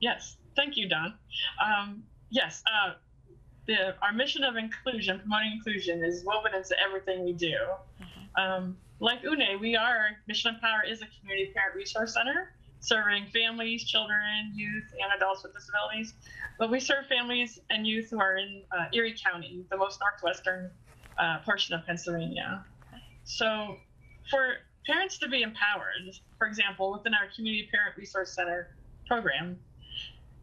Yes, 0.00 0.36
thank 0.56 0.76
you, 0.76 0.88
Dawn. 0.88 1.14
Um, 1.64 2.02
yes, 2.30 2.62
uh, 2.66 2.94
the, 3.66 3.94
our 4.02 4.12
mission 4.12 4.44
of 4.44 4.56
inclusion, 4.56 5.18
promoting 5.18 5.52
inclusion, 5.52 6.02
is 6.04 6.24
woven 6.24 6.54
into 6.54 6.74
everything 6.80 7.24
we 7.24 7.32
do. 7.32 7.56
Mm-hmm. 8.00 8.40
Um, 8.42 8.76
like 9.00 9.20
HUNE, 9.22 9.60
we 9.60 9.76
are 9.76 10.10
Mission 10.26 10.54
Empower 10.54 10.82
is 10.88 11.02
a 11.02 11.06
community 11.20 11.52
parent 11.54 11.76
resource 11.76 12.14
center 12.14 12.52
serving 12.80 13.26
families, 13.32 13.84
children, 13.84 14.52
youth, 14.54 14.84
and 15.02 15.12
adults 15.16 15.42
with 15.42 15.54
disabilities. 15.54 16.14
But 16.58 16.70
we 16.70 16.80
serve 16.80 17.06
families 17.06 17.60
and 17.70 17.86
youth 17.86 18.10
who 18.10 18.20
are 18.20 18.36
in 18.36 18.62
uh, 18.76 18.86
Erie 18.92 19.16
County, 19.22 19.64
the 19.70 19.76
most 19.76 20.00
northwestern 20.00 20.70
uh, 21.18 21.38
portion 21.44 21.74
of 21.74 21.84
Pennsylvania. 21.86 22.64
So, 23.24 23.76
for 24.30 24.54
parents 24.86 25.18
to 25.18 25.28
be 25.28 25.42
empowered, 25.42 26.14
for 26.38 26.46
example, 26.46 26.92
within 26.92 27.14
our 27.14 27.28
Community 27.34 27.68
Parent 27.70 27.96
Resource 27.96 28.32
Center 28.32 28.68
program, 29.06 29.58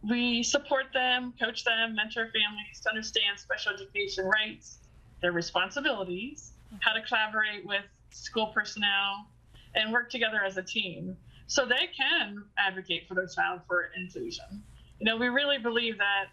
we 0.08 0.44
support 0.44 0.86
them, 0.94 1.34
coach 1.40 1.64
them, 1.64 1.96
mentor 1.96 2.26
families 2.26 2.80
to 2.84 2.90
understand 2.90 3.40
special 3.40 3.74
education 3.74 4.26
rights, 4.26 4.80
their 5.22 5.32
responsibilities, 5.32 6.54
how 6.82 6.94
to 6.94 7.02
collaborate 7.02 7.66
with 7.66 7.86
school 8.12 8.48
personnel, 8.48 9.28
and 9.74 9.92
work 9.92 10.10
together 10.10 10.44
as 10.46 10.58
a 10.58 10.64
team 10.64 11.18
so 11.48 11.66
they 11.66 11.90
can 11.98 12.44
advocate 12.58 13.08
for 13.08 13.16
their 13.16 13.28
child 13.28 13.62
for 13.68 13.90
inclusion. 13.98 14.64
You 15.00 15.06
know, 15.06 15.18
we 15.18 15.28
really 15.28 15.58
believe 15.58 15.98
that 15.98 16.26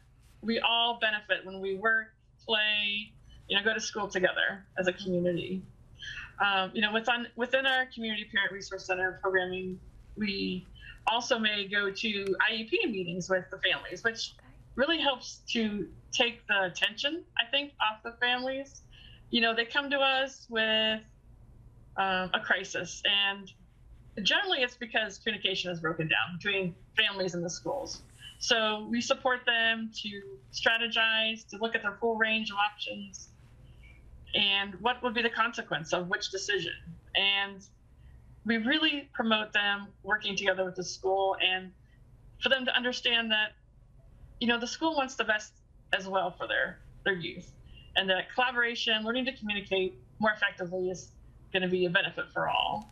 we 0.42 0.60
all 0.60 0.98
benefit 1.00 1.44
when 1.44 1.60
we 1.60 1.74
work, 1.74 2.08
play, 2.44 3.12
you 3.52 3.58
know, 3.58 3.64
go 3.64 3.74
to 3.74 3.80
school 3.80 4.08
together 4.08 4.64
as 4.78 4.86
a 4.86 4.94
community. 4.94 5.60
Um, 6.42 6.70
you 6.72 6.80
know, 6.80 6.90
within 6.90 7.26
within 7.36 7.66
our 7.66 7.84
community 7.94 8.26
parent 8.32 8.50
resource 8.50 8.86
center 8.86 9.18
programming, 9.20 9.78
we 10.16 10.66
also 11.06 11.38
may 11.38 11.68
go 11.68 11.90
to 11.90 12.36
IEP 12.50 12.90
meetings 12.90 13.28
with 13.28 13.44
the 13.50 13.58
families, 13.58 14.02
which 14.04 14.36
really 14.74 14.98
helps 14.98 15.42
to 15.48 15.86
take 16.12 16.46
the 16.46 16.72
tension, 16.74 17.24
I 17.38 17.50
think, 17.50 17.72
off 17.82 18.02
the 18.02 18.12
families. 18.26 18.80
You 19.28 19.42
know, 19.42 19.54
they 19.54 19.66
come 19.66 19.90
to 19.90 19.98
us 19.98 20.46
with 20.48 21.02
um, 21.98 22.30
a 22.32 22.40
crisis, 22.42 23.02
and 23.04 23.52
generally 24.24 24.60
it's 24.60 24.76
because 24.76 25.18
communication 25.18 25.70
is 25.70 25.78
broken 25.78 26.08
down 26.08 26.38
between 26.38 26.74
families 26.96 27.34
and 27.34 27.44
the 27.44 27.50
schools. 27.50 28.00
So 28.38 28.88
we 28.90 29.02
support 29.02 29.40
them 29.44 29.90
to 30.02 30.22
strategize, 30.54 31.46
to 31.50 31.58
look 31.58 31.74
at 31.74 31.82
their 31.82 31.98
full 32.00 32.16
range 32.16 32.50
of 32.50 32.56
options, 32.56 33.28
and 34.34 34.74
what 34.80 35.02
would 35.02 35.14
be 35.14 35.22
the 35.22 35.30
consequence 35.30 35.92
of 35.92 36.08
which 36.08 36.30
decision. 36.30 36.72
And 37.14 37.62
we 38.44 38.56
really 38.56 39.08
promote 39.12 39.52
them 39.52 39.88
working 40.02 40.36
together 40.36 40.64
with 40.64 40.76
the 40.76 40.84
school 40.84 41.36
and 41.44 41.70
for 42.42 42.48
them 42.48 42.64
to 42.64 42.74
understand 42.74 43.30
that, 43.30 43.52
you 44.40 44.48
know, 44.48 44.58
the 44.58 44.66
school 44.66 44.96
wants 44.96 45.14
the 45.14 45.24
best 45.24 45.52
as 45.92 46.08
well 46.08 46.30
for 46.30 46.46
their, 46.48 46.78
their 47.04 47.14
youth. 47.14 47.52
And 47.94 48.08
that 48.10 48.32
collaboration, 48.34 49.04
learning 49.04 49.26
to 49.26 49.36
communicate 49.36 49.94
more 50.18 50.32
effectively 50.32 50.90
is 50.90 51.10
going 51.52 51.62
to 51.62 51.68
be 51.68 51.84
a 51.84 51.90
benefit 51.90 52.32
for 52.32 52.48
all. 52.48 52.90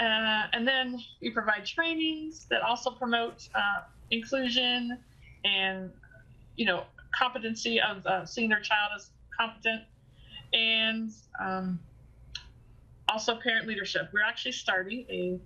Uh, 0.00 0.46
and 0.54 0.66
then 0.66 0.98
we 1.20 1.30
provide 1.30 1.66
trainings 1.66 2.46
that 2.48 2.62
also 2.62 2.90
promote 2.90 3.46
uh, 3.54 3.82
inclusion 4.10 4.98
and, 5.44 5.90
you 6.56 6.64
know, 6.64 6.84
competency 7.14 7.80
of 7.80 8.06
uh, 8.06 8.24
seeing 8.24 8.48
their 8.48 8.60
child 8.60 8.92
as 8.96 9.10
competent 9.38 9.82
and 10.52 11.12
um, 11.40 11.78
also 13.08 13.36
parent 13.36 13.66
leadership. 13.66 14.08
We're 14.12 14.22
actually 14.22 14.52
starting 14.52 15.06
a 15.10 15.38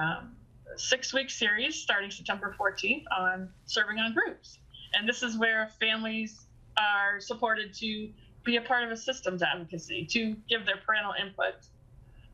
um, 0.00 0.36
six 0.76 1.12
week 1.12 1.30
series 1.30 1.76
starting 1.76 2.10
September 2.10 2.54
14th 2.58 3.04
on 3.16 3.48
serving 3.66 3.98
on 3.98 4.14
groups. 4.14 4.58
And 4.94 5.08
this 5.08 5.22
is 5.22 5.36
where 5.36 5.70
families 5.80 6.46
are 6.78 7.20
supported 7.20 7.74
to 7.74 8.10
be 8.44 8.56
a 8.56 8.62
part 8.62 8.84
of 8.84 8.90
a 8.90 8.96
systems 8.96 9.42
advocacy, 9.42 10.06
to 10.06 10.36
give 10.48 10.64
their 10.64 10.78
parental 10.86 11.12
input 11.20 11.54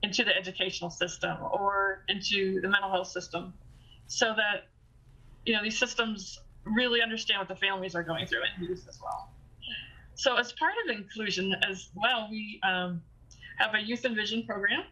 into 0.03 0.23
the 0.23 0.37
educational 0.37 0.91
system 0.91 1.37
or 1.51 2.05
into 2.09 2.61
the 2.61 2.69
mental 2.69 2.91
health 2.91 3.09
system 3.09 3.55
so 4.07 4.35
that 4.37 4.69
you 5.47 5.55
know 5.55 5.63
these 5.63 5.79
systems 5.79 6.39
really 6.65 7.01
understand 7.03 7.39
what 7.39 7.49
the 7.49 7.57
families 7.57 7.95
are 7.95 8.03
going 8.03 8.27
through 8.27 8.43
and 8.43 8.69
use 8.69 8.87
as 8.87 9.01
well 9.01 9.34
so 10.15 10.37
as 10.37 10.53
part 10.53 10.75
of 10.85 10.97
inclusion 10.97 11.55
as 11.69 11.89
well 11.95 12.29
we 12.31 12.61
um, 12.63 13.03
have 13.59 13.75
a 13.75 13.81
youth 13.81 14.05
and 14.05 14.15
vision 14.17 14.45
program 14.47 14.85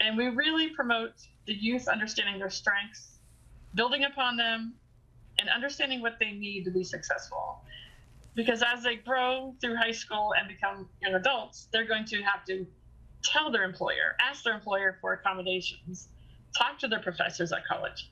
and 0.00 0.16
we 0.16 0.28
really 0.28 0.68
promote 0.70 1.12
the 1.46 1.54
youth 1.54 1.88
understanding 1.88 2.38
their 2.38 2.50
strengths 2.50 3.18
building 3.74 4.04
upon 4.04 4.36
them 4.36 4.74
and 5.38 5.48
understanding 5.48 6.00
what 6.00 6.18
they 6.18 6.32
need 6.32 6.64
to 6.64 6.70
be 6.70 6.84
successful 6.84 7.62
because 8.34 8.62
as 8.62 8.82
they 8.82 8.96
grow 8.96 9.54
through 9.60 9.76
high 9.76 9.92
school 9.92 10.34
and 10.38 10.48
become 10.48 10.88
young 11.02 11.14
adults 11.14 11.68
they're 11.72 11.86
going 11.86 12.04
to 12.04 12.22
have 12.22 12.44
to 12.44 12.66
tell 13.22 13.50
their 13.50 13.64
employer, 13.64 14.16
ask 14.20 14.44
their 14.44 14.54
employer 14.54 14.96
for 15.00 15.12
accommodations, 15.12 16.08
talk 16.56 16.78
to 16.78 16.88
their 16.88 17.00
professors 17.00 17.52
at 17.52 17.66
college. 17.66 18.10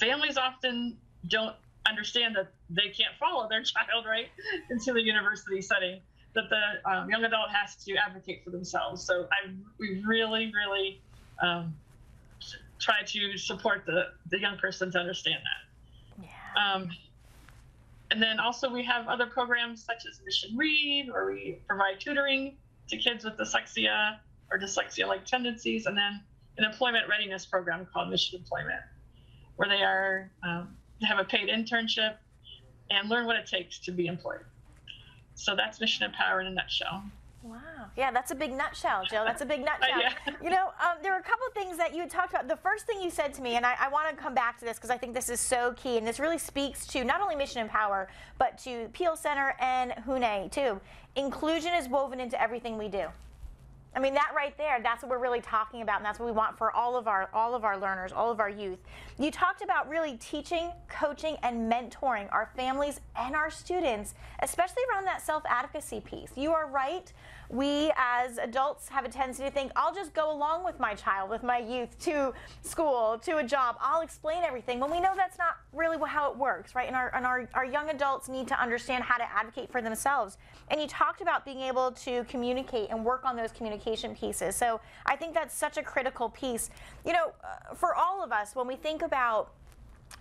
Families 0.00 0.36
often 0.36 0.96
don't 1.28 1.56
understand 1.86 2.36
that 2.36 2.52
they 2.70 2.88
can't 2.88 3.14
follow 3.18 3.48
their 3.48 3.62
child 3.74 4.04
right 4.06 4.28
into 4.70 4.92
the 4.92 5.02
university 5.02 5.60
setting 5.60 6.00
that 6.34 6.44
the 6.48 6.90
um, 6.90 7.10
young 7.10 7.24
adult 7.24 7.50
has 7.50 7.76
to 7.84 7.94
advocate 7.96 8.42
for 8.44 8.50
themselves 8.50 9.04
so 9.04 9.26
i 9.32 9.50
we 9.78 10.02
really 10.06 10.52
really 10.54 11.00
um, 11.42 11.74
try 12.78 13.02
to 13.04 13.36
support 13.36 13.84
the, 13.86 14.06
the 14.30 14.40
young 14.40 14.56
person 14.58 14.90
to 14.90 14.98
understand 14.98 15.36
that 15.36 16.24
yeah. 16.24 16.74
Um, 16.74 16.90
and 18.10 18.22
then 18.22 18.38
also 18.38 18.70
we 18.70 18.84
have 18.84 19.08
other 19.08 19.26
programs 19.26 19.82
such 19.82 20.04
as 20.06 20.20
mission 20.24 20.54
read 20.56 21.08
where 21.10 21.26
we 21.26 21.58
provide 21.66 21.98
tutoring 21.98 22.56
to 22.88 22.98
kids 22.98 23.24
with 23.24 23.38
dyslexia 23.38 24.18
or 24.50 24.58
dyslexia-like 24.58 25.24
tendencies, 25.24 25.86
and 25.86 25.96
then 25.96 26.20
an 26.58 26.64
employment 26.64 27.08
readiness 27.08 27.46
program 27.46 27.86
called 27.90 28.10
Mission 28.10 28.38
Employment, 28.38 28.82
where 29.56 29.68
they 29.68 29.82
are 29.82 30.30
um, 30.42 30.76
have 31.06 31.18
a 31.18 31.24
paid 31.24 31.48
internship 31.48 32.16
and 32.90 33.08
learn 33.08 33.26
what 33.26 33.36
it 33.36 33.46
takes 33.46 33.78
to 33.80 33.90
be 33.92 34.06
employed. 34.06 34.44
So 35.34 35.56
that's 35.56 35.80
Mission 35.80 36.04
Empower 36.04 36.40
in 36.40 36.46
a 36.46 36.50
nutshell. 36.50 37.02
Wow. 37.42 37.58
Yeah, 37.96 38.12
that's 38.12 38.30
a 38.30 38.34
big 38.34 38.52
nutshell, 38.52 39.04
Jill. 39.10 39.24
That's 39.24 39.42
a 39.42 39.46
big 39.46 39.60
nutshell. 39.64 40.00
Yeah. 40.00 40.12
You 40.42 40.50
know, 40.50 40.66
um, 40.80 40.98
there 41.02 41.12
were 41.12 41.18
a 41.18 41.22
couple 41.22 41.46
of 41.46 41.54
things 41.54 41.76
that 41.76 41.94
you 41.94 42.06
talked 42.06 42.32
about. 42.32 42.46
The 42.46 42.56
first 42.56 42.86
thing 42.86 43.02
you 43.02 43.10
said 43.10 43.34
to 43.34 43.42
me, 43.42 43.56
and 43.56 43.66
I, 43.66 43.74
I 43.80 43.88
want 43.88 44.08
to 44.10 44.22
come 44.22 44.34
back 44.34 44.58
to 44.60 44.64
this 44.64 44.76
because 44.76 44.90
I 44.90 44.98
think 44.98 45.14
this 45.14 45.28
is 45.28 45.40
so 45.40 45.74
key, 45.76 45.98
and 45.98 46.06
this 46.06 46.20
really 46.20 46.38
speaks 46.38 46.86
to 46.88 47.02
not 47.04 47.20
only 47.20 47.34
Mission 47.34 47.62
Empower, 47.62 48.08
but 48.38 48.58
to 48.58 48.88
PEAL 48.92 49.16
Center 49.16 49.56
and 49.58 49.92
HUNE 49.92 50.50
too. 50.50 50.80
Inclusion 51.16 51.74
is 51.74 51.88
woven 51.88 52.20
into 52.20 52.40
everything 52.40 52.78
we 52.78 52.88
do. 52.88 53.06
I 53.94 54.00
mean 54.00 54.14
that 54.14 54.32
right 54.34 54.56
there, 54.56 54.80
that's 54.82 55.02
what 55.02 55.10
we're 55.10 55.18
really 55.18 55.42
talking 55.42 55.82
about 55.82 55.98
and 55.98 56.06
that's 56.06 56.18
what 56.18 56.26
we 56.26 56.32
want 56.32 56.56
for 56.56 56.72
all 56.72 56.96
of 56.96 57.06
our 57.06 57.28
all 57.34 57.54
of 57.54 57.64
our 57.64 57.78
learners, 57.78 58.10
all 58.12 58.30
of 58.30 58.40
our 58.40 58.48
youth. 58.48 58.78
You 59.18 59.30
talked 59.30 59.62
about 59.62 59.88
really 59.88 60.16
teaching, 60.16 60.70
coaching 60.88 61.36
and 61.42 61.70
mentoring 61.70 62.32
our 62.32 62.50
families 62.56 63.00
and 63.16 63.36
our 63.36 63.50
students, 63.50 64.14
especially 64.40 64.82
around 64.90 65.04
that 65.04 65.20
self-advocacy 65.20 66.00
piece. 66.00 66.30
You 66.36 66.52
are 66.52 66.66
right 66.66 67.12
we 67.52 67.92
as 67.96 68.38
adults 68.38 68.88
have 68.88 69.04
a 69.04 69.10
tendency 69.10 69.42
to 69.42 69.50
think, 69.50 69.72
I'll 69.76 69.94
just 69.94 70.14
go 70.14 70.32
along 70.32 70.64
with 70.64 70.80
my 70.80 70.94
child, 70.94 71.28
with 71.28 71.42
my 71.42 71.58
youth 71.58 71.98
to 72.00 72.32
school, 72.62 73.20
to 73.24 73.36
a 73.36 73.44
job. 73.44 73.76
I'll 73.78 74.00
explain 74.00 74.42
everything. 74.42 74.80
When 74.80 74.90
we 74.90 75.00
know 75.00 75.12
that's 75.14 75.36
not 75.36 75.58
really 75.74 75.98
how 76.08 76.32
it 76.32 76.38
works, 76.38 76.74
right? 76.74 76.86
And 76.86 76.96
our, 76.96 77.14
and 77.14 77.26
our, 77.26 77.46
our 77.52 77.66
young 77.66 77.90
adults 77.90 78.30
need 78.30 78.48
to 78.48 78.60
understand 78.60 79.04
how 79.04 79.18
to 79.18 79.30
advocate 79.30 79.70
for 79.70 79.82
themselves. 79.82 80.38
And 80.68 80.80
you 80.80 80.86
talked 80.86 81.20
about 81.20 81.44
being 81.44 81.60
able 81.60 81.92
to 81.92 82.24
communicate 82.24 82.88
and 82.88 83.04
work 83.04 83.26
on 83.26 83.36
those 83.36 83.52
communication 83.52 84.14
pieces. 84.14 84.56
So 84.56 84.80
I 85.04 85.16
think 85.16 85.34
that's 85.34 85.54
such 85.54 85.76
a 85.76 85.82
critical 85.82 86.30
piece. 86.30 86.70
You 87.04 87.12
know, 87.12 87.32
uh, 87.44 87.74
for 87.74 87.94
all 87.94 88.24
of 88.24 88.32
us, 88.32 88.56
when 88.56 88.66
we 88.66 88.76
think 88.76 89.02
about 89.02 89.52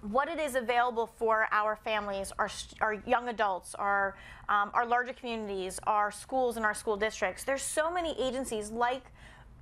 what 0.02 0.28
it 0.28 0.40
is 0.40 0.56
available 0.56 1.08
for 1.18 1.48
our 1.52 1.76
families, 1.76 2.32
our, 2.40 2.50
our 2.82 2.94
young 3.06 3.30
adults, 3.30 3.76
our, 3.76 4.16
um, 4.50 4.72
our 4.74 4.86
larger 4.86 5.14
communities, 5.14 5.80
our 5.86 6.12
schools 6.12 6.58
and 6.58 6.66
our 6.66 6.74
school 6.74 6.98
districts. 6.98 7.44
There's 7.44 7.62
so 7.62 7.92
many 7.92 8.20
agencies 8.20 8.72
like 8.72 9.04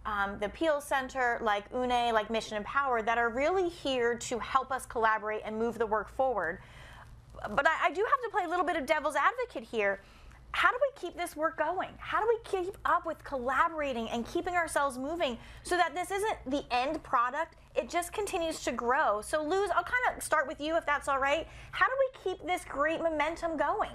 um, 0.06 0.38
the 0.40 0.46
Appeal 0.46 0.80
Center, 0.80 1.40
like 1.42 1.70
HUNE, 1.72 2.14
like 2.14 2.30
Mission 2.30 2.58
Empower, 2.58 3.02
that 3.02 3.18
are 3.18 3.30
really 3.30 3.68
here 3.68 4.16
to 4.16 4.40
help 4.40 4.72
us 4.72 4.86
collaborate 4.86 5.42
and 5.44 5.58
move 5.58 5.78
the 5.78 5.86
work 5.86 6.10
forward. 6.10 6.60
But 7.50 7.68
I, 7.68 7.88
I 7.88 7.92
do 7.92 8.02
have 8.02 8.22
to 8.24 8.30
play 8.32 8.46
a 8.46 8.50
little 8.50 8.66
bit 8.66 8.78
of 8.78 8.86
devil's 8.86 9.16
advocate 9.16 9.64
here 9.64 10.02
how 10.52 10.72
do 10.72 10.78
we 10.82 11.00
keep 11.00 11.16
this 11.16 11.36
work 11.36 11.58
going? 11.58 11.90
How 11.98 12.20
do 12.20 12.28
we 12.28 12.64
keep 12.64 12.76
up 12.86 13.06
with 13.06 13.24
collaborating 13.24 14.10
and 14.10 14.26
keeping 14.26 14.56
ourselves 14.56 14.98
moving 14.98 15.38
so 15.64 15.78
that 15.78 15.94
this 15.94 16.12
isn't 16.12 16.38
the 16.48 16.64
end 16.72 17.02
product? 17.04 17.56
It 17.76 17.90
just 17.90 18.12
continues 18.12 18.64
to 18.64 18.72
grow. 18.72 19.22
So, 19.22 19.44
Luz, 19.44 19.70
I'll 19.76 19.84
kind 19.84 20.18
of 20.18 20.24
start 20.24 20.48
with 20.48 20.60
you 20.60 20.76
if 20.76 20.86
that's 20.86 21.08
all 21.08 21.20
right. 21.20 21.48
How 21.72 21.86
do 21.86 21.94
we 22.00 22.32
keep 22.32 22.46
this 22.46 22.66
great 22.66 23.02
momentum 23.02 23.58
going? 23.58 23.92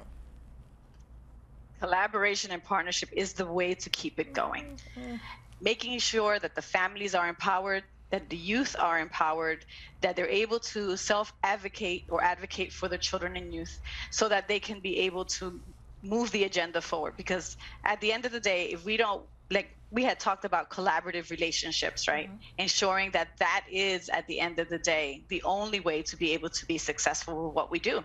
Collaboration 1.81 2.53
and 2.53 2.63
partnership 2.63 3.11
is 3.13 3.33
the 3.33 3.47
way 3.47 3.75
to 3.75 3.91
keep 3.91 4.21
it 4.21 4.33
going. 4.33 4.79
Mm-hmm. 4.99 5.17
Making 5.61 5.99
sure 5.99 6.39
that 6.39 6.55
the 6.55 6.63
families 6.63 7.15
are 7.15 7.29
empowered, 7.29 7.83
that 8.11 8.29
the 8.29 8.37
youth 8.37 8.77
are 8.79 9.01
empowered, 9.01 9.65
that 10.01 10.15
they're 10.15 10.29
able 10.29 10.61
to 10.61 10.97
self 10.97 11.33
advocate 11.43 12.05
or 12.09 12.23
advocate 12.23 12.73
for 12.73 12.89
their 12.89 12.99
children 12.99 13.37
and 13.37 13.53
youth 13.53 13.81
so 14.11 14.29
that 14.29 14.47
they 14.47 14.61
can 14.61 14.79
be 14.79 14.99
able 15.01 15.25
to 15.25 15.61
move 16.05 16.31
the 16.31 16.45
agenda 16.45 16.81
forward 16.81 17.15
because 17.17 17.57
at 17.85 18.01
the 18.01 18.13
end 18.13 18.25
of 18.25 18.33
the 18.33 18.41
day 18.41 18.67
if 18.67 18.85
we 18.85 18.97
don't 18.97 19.23
like 19.51 19.71
we 19.91 20.03
had 20.03 20.19
talked 20.19 20.45
about 20.45 20.71
collaborative 20.71 21.31
relationships 21.31 22.09
right? 22.09 22.29
Mm-hmm. 22.29 22.59
ensuring 22.59 23.11
that 23.13 23.29
that 23.39 23.65
is 23.71 24.09
at 24.09 24.27
the 24.27 24.41
end 24.41 24.59
of 24.59 24.69
the 24.69 24.79
day 24.79 25.23
the 25.29 25.43
only 25.45 25.81
way 25.81 26.03
to 26.03 26.17
be 26.17 26.33
able 26.33 26.51
to 26.51 26.67
be 26.67 26.79
successful 26.79 27.47
with 27.47 27.55
what 27.55 27.71
we 27.71 27.79
do. 27.79 28.03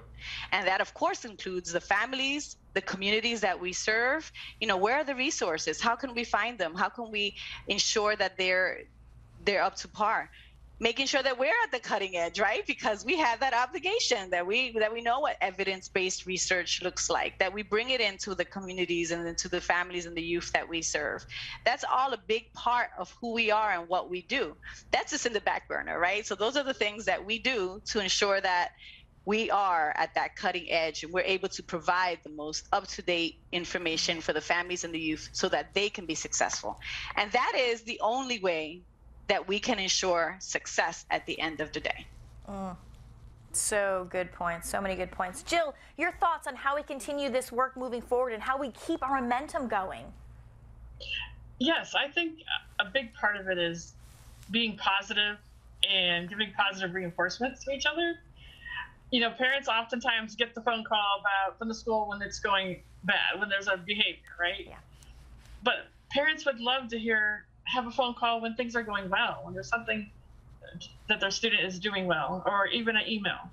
And 0.52 0.68
that 0.68 0.82
of 0.82 0.94
course 0.94 1.26
includes 1.26 1.72
the 1.72 1.82
families 1.82 2.58
the 2.74 2.82
communities 2.82 3.42
that 3.42 3.60
we 3.60 3.74
serve. 3.74 4.32
You 4.62 4.68
know 4.68 4.78
where 4.78 4.98
are 4.98 5.04
the 5.04 5.16
resources? 5.16 5.82
How 5.82 5.96
can 5.96 6.14
we 6.14 6.24
find 6.24 6.58
them? 6.58 6.76
How 6.76 6.90
can 6.90 7.12
we 7.12 7.36
ensure 7.68 8.16
that 8.16 8.38
they're 8.38 8.82
they're 9.44 9.64
up 9.64 9.76
to 9.78 9.88
par 9.88 10.30
making 10.80 11.06
sure 11.06 11.22
that 11.22 11.38
we're 11.38 11.48
at 11.64 11.72
the 11.72 11.80
cutting 11.80 12.16
edge 12.16 12.40
right? 12.40 12.66
Because 12.66 13.06
we 13.06 13.18
have 13.18 13.40
that 13.42 13.54
obligation 13.54 14.30
that 14.32 14.46
we 14.46 14.72
that 14.80 14.92
we 14.92 15.02
know 15.02 15.20
what 15.20 15.38
evidence-based 15.42 16.26
research 16.26 16.82
looks 16.82 17.10
like 17.10 17.38
that 17.40 17.54
we 17.54 17.64
bring 17.64 17.90
it 17.90 18.02
into 18.02 18.36
the 18.36 18.46
communities 18.46 19.12
and 19.12 19.28
into 19.28 19.50
the 19.50 19.62
families 19.62 20.06
and 20.06 20.16
the 20.16 20.22
youth 20.22 20.52
that 20.54 20.68
we 20.68 20.82
serve. 20.82 21.26
That's 21.66 21.84
all 21.92 22.14
a 22.14 22.20
big 22.28 22.52
part 22.54 22.90
of 22.98 23.14
who 23.20 23.34
we 23.34 23.52
are 23.52 23.72
and 23.72 23.88
what 23.90 24.10
we 24.10 24.22
do. 24.24 24.56
That's 24.92 25.12
just 25.12 25.26
in 25.26 25.34
the 25.34 25.42
back 25.42 25.68
burner 25.68 26.00
right? 26.00 26.26
So 26.26 26.36
those 26.36 26.56
are 26.58 26.64
the 26.64 26.74
things 26.74 27.06
that 27.06 27.26
we 27.26 27.40
do 27.40 27.82
to 27.88 28.00
ensure 28.00 28.40
that 28.40 28.70
we 29.26 29.52
are 29.52 29.94
at 29.96 30.16
that 30.16 30.36
cutting 30.36 30.72
edge 30.72 31.04
and 31.04 31.14
we're 31.14 31.22
able 31.22 31.50
to 31.50 31.62
provide 31.62 32.20
the 32.24 32.32
most 32.32 32.68
up-to-date 32.72 33.36
information 33.52 34.22
for 34.22 34.34
the 34.34 34.42
families 34.42 34.84
and 34.84 34.94
the 34.94 35.00
youth 35.00 35.30
so 35.34 35.50
that 35.50 35.74
they 35.74 35.90
can 35.90 36.06
be 36.06 36.16
successful. 36.16 36.80
And 37.16 37.32
that 37.34 37.54
is 37.56 37.84
the 37.84 38.00
only 38.02 38.40
way 38.40 38.82
that 39.30 39.48
we 39.48 39.60
can 39.60 39.80
ensure 39.80 40.36
success 40.40 41.06
at 41.10 41.26
the 41.26 41.40
end 41.40 41.62
of 41.62 41.72
the 41.72 41.80
day. 41.80 42.06
Mm. 42.50 42.76
So 43.52 44.08
good 44.12 44.32
points. 44.32 44.70
So 44.70 44.82
many 44.82 44.96
good 44.96 45.12
points. 45.12 45.44
Jill, 45.44 45.74
your 45.98 46.12
thoughts 46.14 46.48
on 46.48 46.56
how 46.56 46.76
we 46.76 46.84
continue 46.84 47.30
this 47.30 47.52
work 47.52 47.78
moving 47.78 48.02
forward 48.02 48.34
and 48.34 48.44
how 48.44 48.58
we 48.58 48.72
keep 48.72 49.02
our 49.04 49.22
momentum 49.22 49.68
going? 49.68 50.06
Yes, 51.60 51.94
I 51.96 52.12
think 52.12 52.40
a 52.80 52.86
big 52.86 53.14
part 53.14 53.38
of 53.38 53.48
it 53.48 53.58
is 53.58 53.94
being 54.52 54.78
positive 54.78 55.38
and 55.90 56.28
giving 56.28 56.52
positive 56.54 56.94
reinforcements 56.94 57.64
to 57.66 57.72
each 57.72 57.86
other. 57.86 58.16
You 59.12 59.22
know, 59.22 59.32
parents 59.32 59.68
oftentimes 59.68 60.36
get 60.36 60.54
the 60.54 60.62
phone 60.62 60.84
call 60.84 61.22
about 61.22 61.58
from 61.58 61.68
the 61.68 61.74
school 61.74 62.10
when 62.10 62.22
it's 62.22 62.40
going 62.40 62.82
bad, 63.04 63.40
when 63.40 63.50
there's 63.50 63.68
a 63.68 63.78
behavior, 63.78 64.20
right? 64.40 64.66
Yeah. 64.68 64.76
But 65.64 65.88
parents 66.12 66.46
would 66.46 66.60
love 66.60 66.90
to 66.90 67.00
hear 67.00 67.46
have 67.74 67.88
a 67.88 67.92
phone 67.92 68.14
call 68.14 68.42
when 68.42 68.56
things 68.56 68.76
are 68.76 68.84
going 68.84 69.10
well, 69.10 69.42
when 69.44 69.54
there's 69.54 69.70
something 69.70 70.10
that 71.08 71.20
their 71.20 71.32
student 71.32 71.64
is 71.64 71.80
doing 71.80 72.06
well, 72.06 72.44
or 72.46 72.68
even 72.68 72.96
an 72.96 73.08
email. 73.08 73.50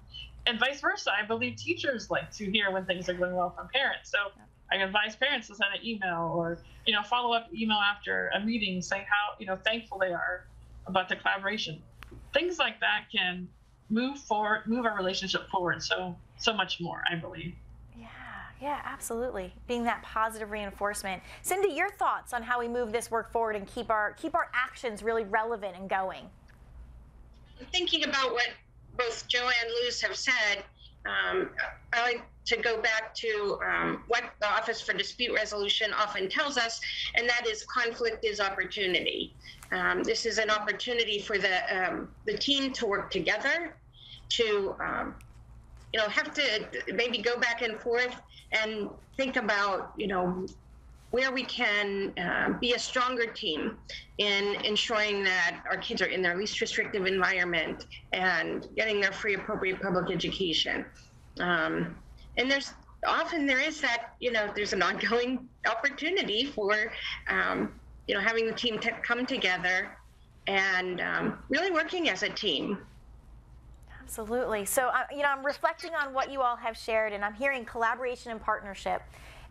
And 0.47 0.61
vice 0.61 0.81
versa, 0.81 1.11
I 1.13 1.27
believe 1.27 1.57
teachers 1.57 2.11
like 2.11 2.31
to 2.33 2.51
hear 2.51 2.71
when 2.71 2.85
things 2.85 3.09
are 3.09 3.15
going 3.15 3.35
well 3.35 3.51
from 3.51 3.69
parents. 3.69 4.11
So 4.11 4.19
I 4.71 4.77
advise 4.77 5.17
parents 5.17 5.49
to 5.49 5.55
send 5.55 5.71
an 5.75 5.87
email 5.87 6.33
or 6.35 6.59
you 6.87 6.95
know 6.95 7.03
follow 7.03 7.35
up 7.35 7.49
email 7.55 7.79
after 7.79 8.31
a 8.35 8.41
meeting 8.41 8.83
saying 8.83 9.05
how 9.09 9.39
you 9.39 9.47
know 9.47 9.57
thankful 9.57 9.99
they 9.99 10.13
are 10.13 10.45
about 10.87 11.09
the 11.09 11.17
collaboration. 11.17 11.83
Things 12.33 12.59
like 12.59 12.81
that 12.81 13.07
can 13.11 13.49
move 13.89 14.19
forward, 14.19 14.63
move 14.67 14.85
our 14.85 14.97
relationship 14.97 15.49
forward 15.51 15.83
so 15.83 16.17
so 16.39 16.53
much 16.53 16.81
more. 16.81 17.03
I 17.11 17.17
believe. 17.17 17.55
Yeah, 18.61 18.81
absolutely. 18.85 19.53
Being 19.69 19.85
that 19.85 20.03
positive 20.03 20.51
reinforcement. 20.51 21.23
Cindy, 21.43 21.69
your 21.69 21.91
thoughts 21.91 22.33
on 22.33 22.43
how 22.43 22.59
we 22.59 22.69
move 22.69 22.91
this 22.91 23.11
work 23.11 23.31
forward 23.31 23.55
and 23.57 23.67
keep 23.67 23.91
our 23.91 24.13
keep 24.13 24.35
our 24.35 24.49
actions 24.55 25.03
really 25.03 25.25
relevant 25.25 25.77
and 25.77 25.89
going. 25.89 26.25
Thinking 27.73 28.05
about 28.05 28.33
what 28.33 28.49
both 28.97 29.29
Joe 29.29 29.49
and 29.63 29.71
Luz 29.85 30.01
have 30.01 30.17
said, 30.17 30.65
um, 31.07 31.51
I 31.93 32.03
like 32.03 32.23
to 32.47 32.57
go 32.57 32.81
back 32.81 33.15
to 33.17 33.59
um, 33.67 34.05
what 34.09 34.25
the 34.41 34.49
Office 34.49 34.81
for 34.81 34.93
Dispute 34.93 35.35
Resolution 35.35 35.93
often 35.93 36.29
tells 36.29 36.57
us, 36.57 36.81
and 37.15 37.29
that 37.29 37.47
is 37.47 37.65
conflict 37.65 38.25
is 38.25 38.41
opportunity. 38.41 39.35
Um, 39.73 40.03
this 40.03 40.27
is 40.27 40.39
an 40.39 40.51
opportunity 40.51 41.19
for 41.19 41.39
the 41.39 41.59
um, 41.77 42.09
the 42.25 42.37
team 42.39 42.73
to 42.75 42.87
work 42.87 43.11
together, 43.11 43.77
to 44.31 44.75
um, 44.81 45.15
you 45.93 46.01
know 46.01 46.09
have 46.09 46.33
to 46.35 46.67
maybe 46.93 47.19
go 47.19 47.39
back 47.39 47.63
and 47.63 47.81
forth 47.81 48.21
and 48.53 48.89
think 49.17 49.37
about, 49.37 49.93
you 49.97 50.07
know, 50.07 50.47
where 51.11 51.33
we 51.33 51.45
can 51.45 52.13
uh, 52.19 52.51
be 52.61 52.75
a 52.75 52.79
stronger 52.79 53.27
team 53.27 53.79
in 54.19 54.57
ensuring 54.65 55.25
that 55.25 55.63
our 55.71 55.77
kids 55.79 56.03
are 56.03 56.07
in 56.07 56.21
their 56.21 56.37
least 56.37 56.61
restrictive 56.61 57.07
environment 57.07 57.87
and 58.13 58.69
getting 58.77 59.01
their 59.01 59.13
free 59.13 59.35
appropriate 59.35 59.81
public 59.81 60.11
education. 60.11 60.85
Um, 61.41 61.97
and 62.37 62.51
there's 62.51 62.73
often 63.07 63.47
there 63.47 63.61
is 63.61 63.81
that, 63.81 64.15
you 64.21 64.33
know, 64.33 64.51
there's 64.55 64.73
an 64.73 64.83
ongoing 64.83 65.49
opportunity 65.69 66.45
for, 66.45 66.93
um, 67.29 67.73
you 68.09 68.15
know, 68.15 68.21
having 68.21 68.47
the 68.47 68.53
team 68.53 68.79
come 68.79 69.25
together 69.27 69.97
and 70.49 71.01
um, 71.01 71.39
really 71.49 71.71
working 71.71 72.09
as 72.11 72.23
a 72.23 72.29
team. 72.29 72.79
Absolutely. 74.07 74.65
So, 74.65 74.87
uh, 74.87 75.03
you 75.11 75.23
know, 75.23 75.29
I'm 75.29 75.45
reflecting 75.45 75.91
on 75.93 76.15
what 76.15 76.31
you 76.31 76.41
all 76.41 76.55
have 76.55 76.77
shared, 76.77 77.13
and 77.13 77.25
I'm 77.25 77.35
hearing 77.35 77.65
collaboration 77.65 78.31
and 78.31 78.41
partnership, 78.41 79.03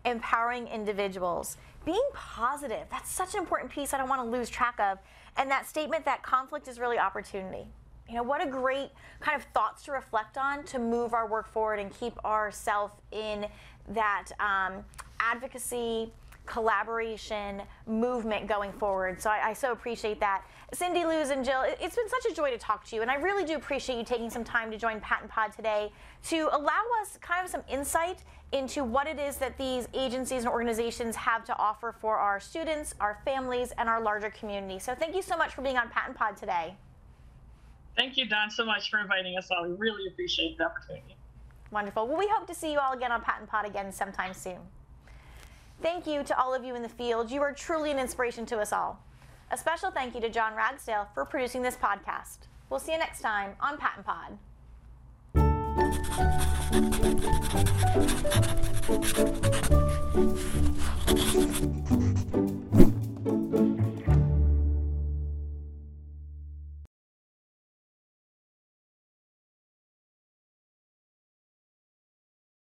empowering 0.06 0.66
individuals, 0.66 1.58
being 1.84 2.08
positive. 2.14 2.86
That's 2.90 3.10
such 3.10 3.34
an 3.34 3.40
important 3.40 3.70
piece 3.70 3.92
I 3.92 3.98
don't 3.98 4.08
want 4.08 4.22
to 4.22 4.26
lose 4.26 4.48
track 4.48 4.80
of. 4.80 4.98
And 5.36 5.50
that 5.50 5.66
statement 5.66 6.06
that 6.06 6.22
conflict 6.22 6.68
is 6.68 6.80
really 6.80 6.98
opportunity. 6.98 7.66
You 8.08 8.14
know, 8.14 8.22
what 8.22 8.42
a 8.42 8.48
great 8.48 8.88
kind 9.20 9.36
of 9.36 9.46
thoughts 9.52 9.84
to 9.84 9.92
reflect 9.92 10.38
on 10.38 10.64
to 10.64 10.78
move 10.78 11.12
our 11.12 11.28
work 11.28 11.48
forward 11.48 11.78
and 11.78 11.92
keep 11.92 12.18
ourselves 12.24 12.94
in 13.12 13.46
that 13.88 14.28
um, 14.40 14.82
advocacy, 15.20 16.10
collaboration 16.46 17.62
movement 17.86 18.46
going 18.46 18.72
forward. 18.72 19.20
So 19.20 19.30
I, 19.30 19.48
I, 19.48 19.52
so 19.52 19.72
appreciate 19.72 20.20
that. 20.20 20.44
Cindy, 20.72 21.04
Luz, 21.04 21.30
and 21.30 21.44
Jill, 21.44 21.62
it's 21.64 21.94
been 21.94 22.08
such 22.08 22.32
a 22.32 22.34
joy 22.34 22.50
to 22.50 22.58
talk 22.58 22.84
to 22.86 22.96
you, 22.96 23.02
and 23.02 23.10
I 23.10 23.14
really 23.14 23.44
do 23.44 23.54
appreciate 23.54 23.98
you 23.98 24.04
taking 24.04 24.30
some 24.30 24.42
time 24.42 24.70
to 24.72 24.76
join 24.76 25.00
PaTTAN 25.00 25.28
Pod 25.28 25.52
today 25.52 25.92
to 26.24 26.48
allow 26.52 26.82
us 27.00 27.18
kind 27.20 27.44
of 27.44 27.50
some 27.50 27.62
insight 27.68 28.24
into 28.52 28.82
what 28.82 29.06
it 29.06 29.20
is 29.20 29.36
that 29.36 29.56
these 29.58 29.86
agencies 29.94 30.42
and 30.42 30.48
organizations 30.48 31.14
have 31.14 31.44
to 31.44 31.56
offer 31.56 31.94
for 32.00 32.16
our 32.16 32.40
students, 32.40 32.94
our 33.00 33.20
families, 33.24 33.72
and 33.78 33.88
our 33.88 34.00
larger 34.00 34.30
community. 34.30 34.78
So 34.80 34.94
thank 34.94 35.14
you 35.14 35.22
so 35.22 35.36
much 35.36 35.54
for 35.54 35.62
being 35.62 35.76
on 35.76 35.88
PaTTAN 35.88 36.14
Pod 36.16 36.36
today. 36.36 36.74
Thank 37.96 38.16
you, 38.16 38.28
Dawn, 38.28 38.50
so 38.50 38.64
much 38.64 38.90
for 38.90 38.98
inviting 38.98 39.38
us 39.38 39.48
all. 39.50 39.68
We 39.68 39.74
really 39.76 40.08
appreciate 40.08 40.58
the 40.58 40.66
opportunity. 40.66 41.16
Wonderful. 41.70 42.06
Well, 42.06 42.18
we 42.18 42.28
hope 42.28 42.46
to 42.46 42.54
see 42.54 42.72
you 42.72 42.78
all 42.78 42.92
again 42.92 43.10
on 43.10 43.22
Patent 43.22 43.48
Pod 43.48 43.66
again 43.66 43.90
sometime 43.90 44.32
soon. 44.32 44.58
Thank 45.82 46.06
you 46.06 46.22
to 46.24 46.38
all 46.38 46.54
of 46.54 46.64
you 46.64 46.74
in 46.74 46.82
the 46.82 46.88
field. 46.88 47.30
You 47.30 47.42
are 47.42 47.52
truly 47.52 47.90
an 47.90 47.98
inspiration 47.98 48.46
to 48.46 48.58
us 48.58 48.72
all. 48.72 48.98
A 49.50 49.58
special 49.58 49.90
thank 49.90 50.14
you 50.14 50.20
to 50.20 50.28
John 50.28 50.54
Ragsdale 50.56 51.08
for 51.14 51.24
producing 51.24 51.62
this 51.62 51.76
podcast. 51.76 52.38
We'll 52.70 52.80
see 52.80 52.92
you 52.92 52.98
next 52.98 53.20
time 53.20 53.52
on 53.60 53.78
PaTTAN 53.78 54.04
Pod. 54.04 54.38